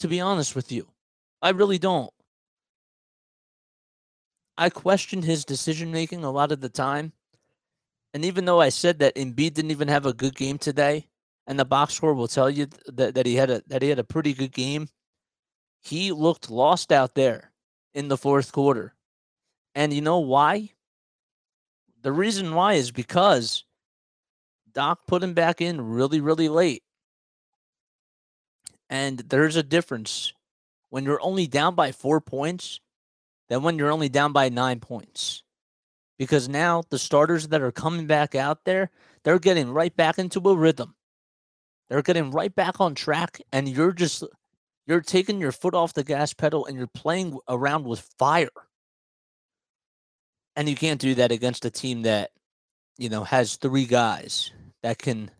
to 0.00 0.08
be 0.08 0.20
honest 0.20 0.54
with 0.54 0.70
you. 0.72 0.88
I 1.42 1.50
really 1.50 1.78
don't. 1.78 2.12
I 4.56 4.70
question 4.70 5.22
his 5.22 5.44
decision 5.44 5.92
making 5.92 6.24
a 6.24 6.32
lot 6.32 6.50
of 6.50 6.60
the 6.60 6.68
time. 6.68 7.12
And 8.12 8.24
even 8.24 8.44
though 8.44 8.60
I 8.60 8.70
said 8.70 8.98
that 8.98 9.14
Embiid 9.14 9.54
didn't 9.54 9.70
even 9.70 9.88
have 9.88 10.06
a 10.06 10.12
good 10.12 10.34
game 10.34 10.58
today, 10.58 11.06
and 11.46 11.58
the 11.58 11.64
box 11.64 11.94
score 11.94 12.14
will 12.14 12.28
tell 12.28 12.50
you 12.50 12.66
that, 12.86 13.14
that 13.14 13.26
he 13.26 13.36
had 13.36 13.50
a 13.50 13.62
that 13.68 13.82
he 13.82 13.88
had 13.88 13.98
a 13.98 14.04
pretty 14.04 14.34
good 14.34 14.52
game, 14.52 14.88
he 15.82 16.12
looked 16.12 16.50
lost 16.50 16.90
out 16.90 17.14
there 17.14 17.52
in 17.94 18.08
the 18.08 18.16
fourth 18.16 18.52
quarter. 18.52 18.94
And 19.74 19.92
you 19.92 20.00
know 20.00 20.18
why? 20.18 20.70
The 22.02 22.12
reason 22.12 22.54
why 22.54 22.74
is 22.74 22.90
because 22.90 23.64
Doc 24.72 25.00
put 25.06 25.22
him 25.22 25.34
back 25.34 25.60
in 25.60 25.80
really, 25.80 26.20
really 26.20 26.48
late. 26.48 26.82
And 28.88 29.18
there's 29.18 29.56
a 29.56 29.62
difference 29.62 30.32
when 30.90 31.04
you're 31.04 31.22
only 31.22 31.46
down 31.46 31.74
by 31.74 31.92
four 31.92 32.20
points 32.20 32.80
than 33.48 33.62
when 33.62 33.78
you're 33.78 33.90
only 33.90 34.08
down 34.08 34.32
by 34.32 34.48
nine 34.48 34.80
points 34.80 35.42
because 36.18 36.48
now 36.48 36.82
the 36.90 36.98
starters 36.98 37.48
that 37.48 37.62
are 37.62 37.72
coming 37.72 38.06
back 38.06 38.34
out 38.34 38.64
there, 38.64 38.90
they're 39.24 39.38
getting 39.38 39.70
right 39.70 39.94
back 39.96 40.18
into 40.18 40.40
a 40.40 40.54
rhythm. 40.54 40.94
They're 41.88 42.02
getting 42.02 42.32
right 42.32 42.54
back 42.54 42.80
on 42.80 42.94
track, 42.94 43.40
and 43.52 43.68
you're 43.68 43.92
just 43.92 44.24
you're 44.86 45.00
taking 45.00 45.40
your 45.40 45.52
foot 45.52 45.74
off 45.74 45.94
the 45.94 46.04
gas 46.04 46.34
pedal 46.34 46.66
and 46.66 46.76
you're 46.76 46.86
playing 46.86 47.38
around 47.48 47.84
with 47.84 48.00
fire. 48.18 48.48
And 50.58 50.68
you 50.68 50.74
can't 50.74 51.00
do 51.00 51.14
that 51.14 51.30
against 51.30 51.64
a 51.64 51.70
team 51.70 52.02
that, 52.02 52.32
you 52.96 53.08
know, 53.08 53.22
has 53.22 53.54
three 53.54 53.84
guys 53.84 54.50
that 54.82 54.98
can 54.98 55.30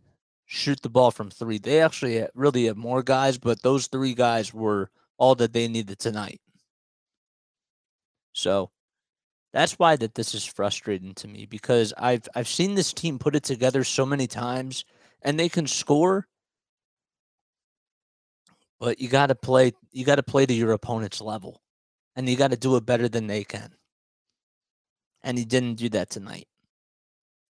shoot 0.47 0.81
the 0.81 0.89
ball 0.89 1.11
from 1.11 1.29
three. 1.29 1.59
They 1.59 1.83
actually 1.83 2.25
really 2.37 2.67
have 2.67 2.77
more 2.77 3.03
guys, 3.03 3.37
but 3.37 3.61
those 3.61 3.89
three 3.89 4.15
guys 4.15 4.55
were 4.55 4.93
all 5.17 5.35
that 5.35 5.53
they 5.53 5.67
needed 5.67 5.99
tonight. 5.99 6.41
So 8.33 8.71
that's 9.53 9.73
why 9.73 9.97
that 9.97 10.15
this 10.15 10.37
is 10.37 10.45
frustrating 10.47 11.15
to 11.15 11.27
me 11.27 11.47
because 11.47 11.93
I've 11.99 12.29
I've 12.37 12.47
seen 12.47 12.77
this 12.77 12.93
team 12.93 13.19
put 13.19 13.35
it 13.35 13.43
together 13.43 13.83
so 13.83 14.07
many 14.07 14.29
times 14.29 14.85
and 15.23 15.37
they 15.37 15.49
can 15.49 15.67
score 15.67 16.29
but 18.79 19.01
you 19.01 19.09
got 19.09 19.27
to 19.27 19.35
play 19.35 19.73
you 19.91 20.05
got 20.05 20.17
to 20.17 20.23
play 20.23 20.47
to 20.47 20.55
your 20.55 20.71
opponent's 20.71 21.21
level 21.21 21.61
and 22.15 22.29
you 22.29 22.37
got 22.37 22.53
to 22.53 22.57
do 22.57 22.77
it 22.77 22.87
better 22.87 23.09
than 23.09 23.27
they 23.27 23.43
can. 23.43 23.73
And 25.23 25.37
he 25.37 25.45
didn't 25.45 25.75
do 25.75 25.89
that 25.91 26.11
tonight. 26.11 26.47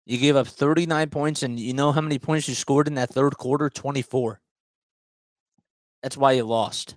You 0.05 0.17
gave 0.17 0.37
up 0.37 0.47
39 0.47 1.09
points 1.09 1.43
and 1.43 1.59
you 1.59 1.73
know 1.73 1.91
how 1.91 2.01
many 2.01 2.17
points 2.17 2.47
you 2.47 2.55
scored 2.55 2.87
in 2.87 2.95
that 2.95 3.09
third 3.09 3.37
quarter? 3.37 3.69
24. 3.69 4.39
That's 6.01 6.15
why 6.15 6.31
you 6.33 6.43
lost. 6.45 6.95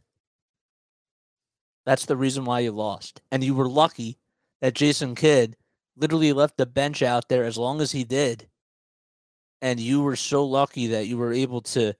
That's 1.85 2.07
the 2.07 2.17
reason 2.17 2.45
why 2.45 2.61
you 2.61 2.71
lost. 2.71 3.21
And 3.33 3.43
you 3.43 3.55
were 3.55 3.69
lucky 3.69 4.19
that 4.61 4.75
Jason 4.75 5.17
Kidd 5.17 5.57
literally 5.97 6.33
left 6.33 6.57
the 6.57 6.67
bench 6.67 7.03
out 7.03 7.29
there 7.29 7.45
as 7.45 7.59
long 7.59 7.81
as 7.81 7.91
he 7.91 8.05
did. 8.05 8.49
And 9.61 9.81
you 9.81 10.03
were 10.03 10.17
so 10.17 10.45
lucky 10.45 10.87
that 10.89 11.07
you 11.07 11.19
were 11.19 11.33
able 11.33 11.63
to 11.63 11.95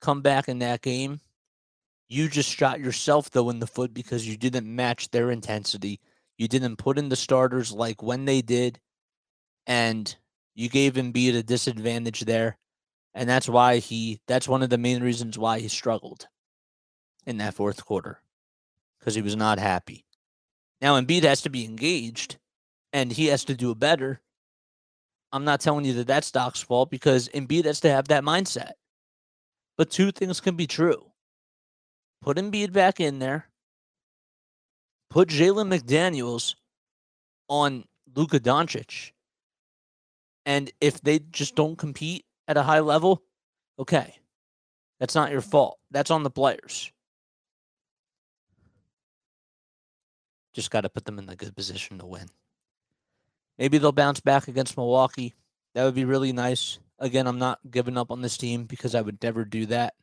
come 0.00 0.22
back 0.22 0.48
in 0.48 0.58
that 0.58 0.82
game. 0.82 1.20
You 2.08 2.28
just 2.28 2.50
shot 2.50 2.80
yourself, 2.80 3.30
though, 3.30 3.50
in 3.50 3.60
the 3.60 3.66
foot 3.66 3.94
because 3.94 4.26
you 4.26 4.36
didn't 4.36 4.74
match 4.74 5.10
their 5.10 5.30
intensity. 5.30 6.00
You 6.38 6.48
didn't 6.48 6.76
put 6.76 6.98
in 6.98 7.08
the 7.08 7.16
starters 7.16 7.72
like 7.72 8.02
when 8.02 8.24
they 8.24 8.40
did. 8.40 8.80
And 9.66 10.14
you 10.54 10.68
gave 10.68 10.94
Embiid 10.94 11.36
a 11.36 11.42
disadvantage 11.42 12.20
there. 12.20 12.56
And 13.14 13.28
that's 13.28 13.48
why 13.48 13.78
he, 13.78 14.20
that's 14.26 14.48
one 14.48 14.62
of 14.62 14.70
the 14.70 14.78
main 14.78 15.02
reasons 15.02 15.36
why 15.36 15.58
he 15.58 15.68
struggled 15.68 16.28
in 17.26 17.38
that 17.38 17.54
fourth 17.54 17.84
quarter 17.84 18.22
because 18.98 19.14
he 19.14 19.22
was 19.22 19.36
not 19.36 19.58
happy. 19.58 20.06
Now 20.80 20.98
Embiid 21.00 21.24
has 21.24 21.42
to 21.42 21.50
be 21.50 21.64
engaged 21.64 22.38
and 22.92 23.12
he 23.12 23.26
has 23.26 23.44
to 23.46 23.54
do 23.54 23.74
better. 23.74 24.20
I'm 25.32 25.44
not 25.44 25.60
telling 25.60 25.84
you 25.84 25.92
that 25.94 26.06
that's 26.06 26.30
Doc's 26.30 26.62
fault 26.62 26.90
because 26.90 27.28
Embiid 27.30 27.64
has 27.64 27.80
to 27.80 27.90
have 27.90 28.08
that 28.08 28.24
mindset. 28.24 28.72
But 29.76 29.90
two 29.90 30.10
things 30.10 30.40
can 30.40 30.56
be 30.56 30.66
true. 30.66 31.12
Put 32.22 32.36
Embiid 32.36 32.72
back 32.72 33.00
in 33.00 33.18
there. 33.18 33.48
Put 35.10 35.28
Jalen 35.28 35.74
McDaniels 35.74 36.54
on 37.48 37.84
Luka 38.14 38.40
Doncic. 38.40 39.12
And 40.44 40.70
if 40.80 41.00
they 41.00 41.18
just 41.18 41.54
don't 41.54 41.76
compete 41.76 42.24
at 42.46 42.56
a 42.56 42.62
high 42.62 42.80
level, 42.80 43.22
okay. 43.78 44.14
That's 45.00 45.14
not 45.14 45.30
your 45.30 45.40
fault. 45.40 45.78
That's 45.90 46.10
on 46.10 46.22
the 46.22 46.30
players. 46.30 46.90
Just 50.54 50.70
got 50.70 50.80
to 50.80 50.88
put 50.88 51.04
them 51.04 51.18
in 51.18 51.28
a 51.28 51.36
good 51.36 51.54
position 51.54 51.98
to 51.98 52.06
win. 52.06 52.28
Maybe 53.58 53.78
they'll 53.78 53.92
bounce 53.92 54.20
back 54.20 54.48
against 54.48 54.76
Milwaukee. 54.76 55.34
That 55.74 55.84
would 55.84 55.94
be 55.94 56.04
really 56.04 56.32
nice. 56.32 56.78
Again, 56.98 57.26
I'm 57.26 57.38
not 57.38 57.60
giving 57.70 57.96
up 57.96 58.10
on 58.10 58.22
this 58.22 58.36
team 58.36 58.64
because 58.64 58.94
I 58.94 59.00
would 59.00 59.22
never 59.22 59.44
do 59.44 59.66
that. 59.66 59.94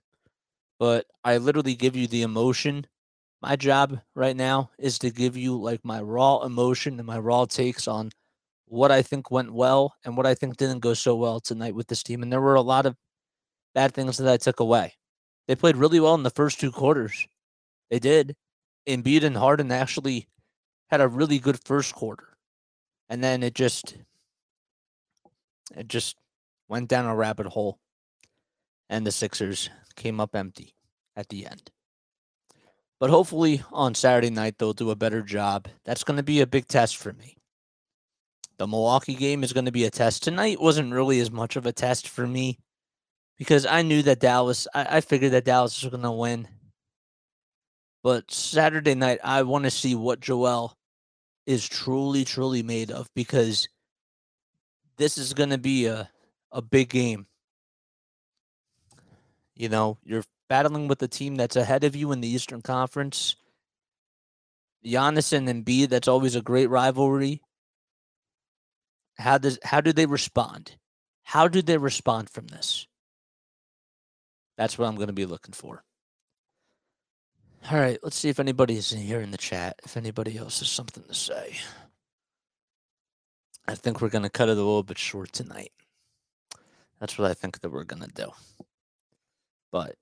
But 0.79 1.07
I 1.23 1.37
literally 1.37 1.75
give 1.75 1.95
you 1.95 2.07
the 2.07 2.21
emotion. 2.21 2.85
My 3.41 3.55
job 3.55 3.99
right 4.15 4.35
now 4.35 4.71
is 4.79 4.97
to 4.99 5.11
give 5.11 5.37
you 5.37 5.59
like 5.59 5.83
my 5.83 6.01
raw 6.01 6.43
emotion 6.43 6.97
and 6.99 7.05
my 7.05 7.19
raw 7.19 7.45
takes 7.45 7.87
on 7.87 8.11
what 8.67 8.91
I 8.91 9.01
think 9.01 9.29
went 9.29 9.53
well 9.53 9.95
and 10.03 10.17
what 10.17 10.25
I 10.25 10.33
think 10.33 10.57
didn't 10.57 10.79
go 10.79 10.93
so 10.93 11.15
well 11.15 11.39
tonight 11.39 11.75
with 11.75 11.87
this 11.87 12.01
team. 12.03 12.23
And 12.23 12.31
there 12.31 12.41
were 12.41 12.55
a 12.55 12.61
lot 12.61 12.85
of 12.85 12.95
bad 13.73 13.93
things 13.93 14.17
that 14.17 14.31
I 14.31 14.37
took 14.37 14.59
away. 14.59 14.93
They 15.47 15.55
played 15.55 15.77
really 15.77 15.99
well 15.99 16.15
in 16.15 16.23
the 16.23 16.29
first 16.31 16.59
two 16.59 16.71
quarters. 16.71 17.27
They 17.89 17.99
did. 17.99 18.35
Embiid 18.87 19.23
and 19.23 19.37
Harden 19.37 19.71
actually 19.71 20.27
had 20.89 21.01
a 21.01 21.07
really 21.07 21.39
good 21.39 21.59
first 21.65 21.93
quarter. 21.93 22.37
And 23.09 23.23
then 23.23 23.43
it 23.43 23.53
just 23.53 23.95
it 25.75 25.87
just 25.87 26.17
went 26.67 26.89
down 26.89 27.05
a 27.05 27.15
rabbit 27.15 27.47
hole. 27.47 27.79
And 28.89 29.05
the 29.05 29.11
Sixers 29.11 29.69
came 29.95 30.19
up 30.19 30.35
empty 30.35 30.73
at 31.15 31.29
the 31.29 31.45
end. 31.45 31.71
But 32.99 33.09
hopefully 33.09 33.61
on 33.71 33.93
Saturday 33.93 34.29
night 34.29 34.57
they'll 34.57 34.73
do 34.73 34.91
a 34.91 34.95
better 34.95 35.21
job. 35.21 35.67
That's 35.83 36.03
going 36.03 36.17
to 36.17 36.23
be 36.23 36.41
a 36.41 36.47
big 36.47 36.67
test 36.67 36.97
for 36.97 37.13
me. 37.13 37.37
The 38.57 38.67
Milwaukee 38.67 39.15
game 39.15 39.43
is 39.43 39.51
going 39.51 39.65
to 39.65 39.71
be 39.71 39.83
a 39.83 39.91
test. 39.91 40.23
Tonight 40.23 40.61
wasn't 40.61 40.93
really 40.93 41.19
as 41.19 41.29
much 41.29 41.57
of 41.57 41.65
a 41.65 41.73
test 41.73 42.07
for 42.07 42.25
me 42.25 42.57
because 43.37 43.65
I 43.65 43.81
knew 43.81 44.01
that 44.03 44.21
Dallas, 44.21 44.65
I, 44.73 44.97
I 44.97 45.01
figured 45.01 45.33
that 45.33 45.43
Dallas 45.43 45.83
was 45.83 45.91
going 45.91 46.03
to 46.03 46.11
win. 46.11 46.47
But 48.01 48.31
Saturday 48.31 48.95
night, 48.95 49.19
I 49.23 49.43
want 49.43 49.65
to 49.65 49.71
see 49.71 49.95
what 49.95 50.21
Joel 50.21 50.77
is 51.45 51.67
truly, 51.67 52.23
truly 52.23 52.63
made 52.63 52.91
of 52.91 53.09
because 53.13 53.67
this 54.97 55.17
is 55.17 55.33
going 55.33 55.49
to 55.49 55.57
be 55.57 55.87
a, 55.87 56.09
a 56.51 56.61
big 56.61 56.89
game. 56.89 57.27
You 59.55 59.69
know, 59.69 59.97
you're 60.03 60.23
battling 60.49 60.87
with 60.87 61.01
a 61.01 61.07
team 61.07 61.35
that's 61.35 61.55
ahead 61.55 61.83
of 61.83 61.95
you 61.95 62.11
in 62.11 62.21
the 62.21 62.27
Eastern 62.27 62.61
Conference. 62.61 63.35
Giannis 64.85 65.33
and 65.33 65.47
Embiid, 65.47 65.89
that's 65.89 66.07
always 66.07 66.35
a 66.35 66.41
great 66.41 66.69
rivalry. 66.69 67.41
How 69.17 69.37
does 69.37 69.57
how 69.63 69.81
do 69.81 69.93
they 69.93 70.05
respond? 70.05 70.75
How 71.23 71.47
do 71.47 71.61
they 71.61 71.77
respond 71.77 72.29
from 72.29 72.47
this? 72.47 72.87
That's 74.57 74.77
what 74.77 74.87
I'm 74.87 74.95
going 74.95 75.07
to 75.07 75.13
be 75.13 75.25
looking 75.25 75.53
for. 75.53 75.83
All 77.71 77.79
right, 77.79 77.97
let's 78.03 78.15
see 78.15 78.29
if 78.29 78.39
anybody's 78.39 78.93
in 78.93 78.99
here 78.99 79.21
in 79.21 79.31
the 79.31 79.37
chat. 79.37 79.79
If 79.83 79.97
anybody 79.97 80.37
else 80.37 80.59
has 80.59 80.69
something 80.69 81.03
to 81.03 81.13
say. 81.13 81.57
I 83.67 83.73
think 83.73 83.99
we're 83.99 84.09
going 84.09 84.23
to 84.23 84.29
cut 84.29 84.49
it 84.49 84.51
a 84.51 84.55
little 84.55 84.83
bit 84.83 84.99
short 84.99 85.33
tonight. 85.33 85.71
That's 86.99 87.17
what 87.17 87.29
I 87.29 87.33
think 87.33 87.61
that 87.61 87.71
we're 87.71 87.83
going 87.83 88.03
to 88.03 88.13
do. 88.13 88.31
But 89.71 89.95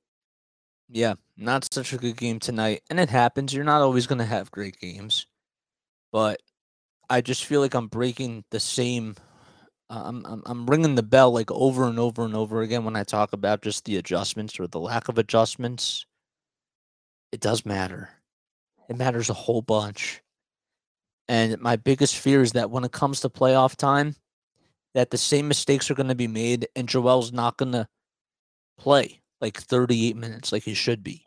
yeah, 0.90 1.14
not 1.38 1.72
such 1.74 1.94
a 1.94 1.98
good 1.98 2.18
game 2.18 2.40
tonight. 2.40 2.82
And 2.90 3.00
it 3.00 3.10
happens. 3.10 3.54
You're 3.54 3.64
not 3.64 3.82
always 3.82 4.08
going 4.08 4.20
to 4.20 4.26
have 4.26 4.52
great 4.52 4.80
games. 4.80 5.26
But 6.12 6.42
I 7.10 7.22
just 7.22 7.46
feel 7.46 7.62
like 7.62 7.74
I'm 7.74 7.88
breaking 7.88 8.44
the 8.52 8.60
same. 8.60 9.16
Uh, 9.90 10.04
I'm, 10.06 10.26
I'm 10.26 10.44
I'm 10.46 10.66
ringing 10.68 10.96
the 10.96 11.04
bell 11.04 11.32
like 11.32 11.52
over 11.52 11.86
and 11.86 12.00
over 12.00 12.24
and 12.24 12.36
over 12.36 12.62
again 12.62 12.86
when 12.86 12.96
I 12.96 13.04
talk 13.04 13.34
about 13.34 13.62
just 13.62 13.86
the 13.86 13.98
adjustments 13.98 14.60
or 14.60 14.68
the 14.68 14.80
lack 14.80 15.10
of 15.10 15.18
adjustments. 15.18 16.06
It 17.32 17.40
does 17.40 17.66
matter. 17.66 18.10
It 18.90 18.98
matters 18.98 19.30
a 19.30 19.34
whole 19.34 19.62
bunch. 19.62 20.22
And 21.28 21.60
my 21.60 21.78
biggest 21.78 22.18
fear 22.18 22.42
is 22.42 22.52
that 22.52 22.70
when 22.70 22.84
it 22.84 22.92
comes 22.92 23.22
to 23.22 23.30
playoff 23.30 23.76
time, 23.76 24.16
that 24.94 25.10
the 25.10 25.18
same 25.18 25.48
mistakes 25.48 25.90
are 25.90 25.96
going 25.96 26.10
to 26.10 26.16
be 26.16 26.28
made, 26.28 26.68
and 26.76 26.88
Joel's 26.88 27.32
not 27.32 27.58
going 27.58 27.72
to 27.72 27.88
play 28.78 29.23
like 29.44 29.60
38 29.60 30.16
minutes 30.16 30.54
like 30.54 30.64
he 30.64 30.74
should 30.74 31.04
be. 31.04 31.26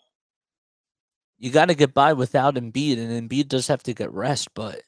You 1.39 1.51
got 1.51 1.67
to 1.67 1.75
get 1.75 1.93
by 1.93 2.15
without 2.15 2.55
Embiid, 2.55 2.99
and 2.99 3.29
Embiid 3.29 3.49
does 3.49 3.69
have 3.69 3.83
to 3.83 3.93
get 3.93 4.11
rest, 4.11 4.49
but 4.55 4.81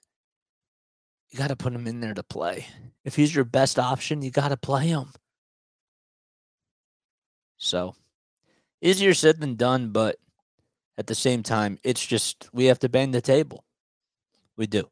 you 1.28 1.38
got 1.38 1.48
to 1.48 1.56
put 1.56 1.74
him 1.74 1.86
in 1.86 2.00
there 2.00 2.14
to 2.14 2.22
play. 2.22 2.66
If 3.04 3.16
he's 3.16 3.34
your 3.34 3.44
best 3.44 3.78
option, 3.78 4.22
you 4.22 4.30
got 4.30 4.48
to 4.48 4.56
play 4.56 4.86
him. 4.86 5.12
So, 7.58 7.96
easier 8.80 9.12
said 9.12 9.40
than 9.40 9.56
done, 9.56 9.90
but 9.90 10.16
at 10.96 11.06
the 11.06 11.14
same 11.14 11.42
time, 11.42 11.78
it's 11.84 12.04
just 12.04 12.48
we 12.54 12.64
have 12.64 12.78
to 12.78 12.88
bang 12.88 13.10
the 13.10 13.20
table. 13.20 13.62
We 14.56 14.66
do. 14.66 14.88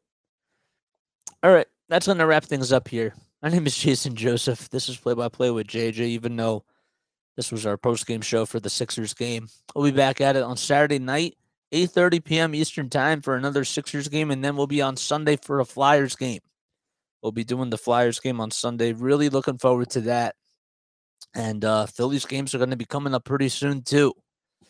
All 1.41 1.51
right, 1.51 1.67
that's 1.89 2.05
going 2.05 2.19
to 2.19 2.27
wrap 2.27 2.45
things 2.45 2.71
up 2.71 2.87
here. 2.87 3.15
My 3.41 3.49
name 3.49 3.65
is 3.65 3.75
Jason 3.75 4.15
Joseph. 4.15 4.69
This 4.69 4.89
is 4.89 4.97
Play 4.97 5.15
by 5.15 5.27
Play 5.27 5.49
with 5.49 5.65
JJ, 5.65 6.01
even 6.01 6.35
though 6.35 6.63
this 7.37 7.51
was 7.51 7.65
our 7.65 7.77
post 7.77 8.05
game 8.05 8.21
show 8.21 8.45
for 8.45 8.59
the 8.59 8.69
Sixers 8.69 9.13
game. 9.13 9.47
We'll 9.73 9.85
be 9.85 9.95
back 9.95 10.19
at 10.19 10.35
it 10.35 10.43
on 10.43 10.57
Saturday 10.57 10.99
night 10.99 11.37
8:30 11.71 12.23
p.m. 12.23 12.55
Eastern 12.55 12.89
Time 12.89 13.21
for 13.21 13.35
another 13.35 13.63
Sixers 13.63 14.07
game, 14.07 14.31
and 14.31 14.43
then 14.43 14.55
we'll 14.55 14.67
be 14.67 14.81
on 14.81 14.97
Sunday 14.97 15.37
for 15.37 15.59
a 15.59 15.65
Flyers 15.65 16.15
game. 16.15 16.41
We'll 17.21 17.31
be 17.31 17.43
doing 17.43 17.69
the 17.69 17.77
Flyers 17.77 18.19
game 18.19 18.41
on 18.41 18.51
Sunday. 18.51 18.93
Really 18.93 19.29
looking 19.29 19.57
forward 19.57 19.89
to 19.91 20.01
that. 20.01 20.35
And 21.35 21.63
uh, 21.63 21.85
Phillies 21.85 22.25
games 22.25 22.55
are 22.55 22.57
going 22.57 22.69
to 22.69 22.75
be 22.75 22.85
coming 22.85 23.13
up 23.13 23.25
pretty 23.25 23.49
soon 23.49 23.81
too. 23.81 24.13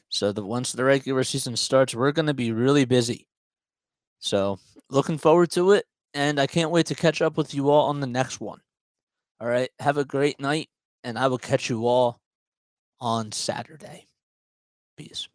So 0.09 0.31
the 0.31 0.43
once 0.43 0.71
the 0.71 0.83
regular 0.83 1.23
season 1.23 1.55
starts, 1.55 1.93
we're 1.93 2.11
going 2.11 2.27
to 2.27 2.33
be 2.33 2.51
really 2.51 2.85
busy. 2.85 3.27
So 4.19 4.59
looking 4.89 5.17
forward 5.17 5.51
to 5.51 5.71
it, 5.73 5.85
and 6.13 6.39
I 6.39 6.47
can't 6.47 6.71
wait 6.71 6.87
to 6.87 6.95
catch 6.95 7.21
up 7.21 7.37
with 7.37 7.53
you 7.53 7.69
all 7.69 7.89
on 7.89 7.99
the 7.99 8.07
next 8.07 8.41
one. 8.41 8.59
All 9.39 9.47
right, 9.47 9.69
have 9.79 9.97
a 9.97 10.05
great 10.05 10.39
night, 10.39 10.69
and 11.03 11.17
I 11.17 11.27
will 11.27 11.37
catch 11.37 11.69
you 11.69 11.85
all 11.85 12.19
on 12.99 13.31
Saturday. 13.31 14.07
Peace. 14.97 15.27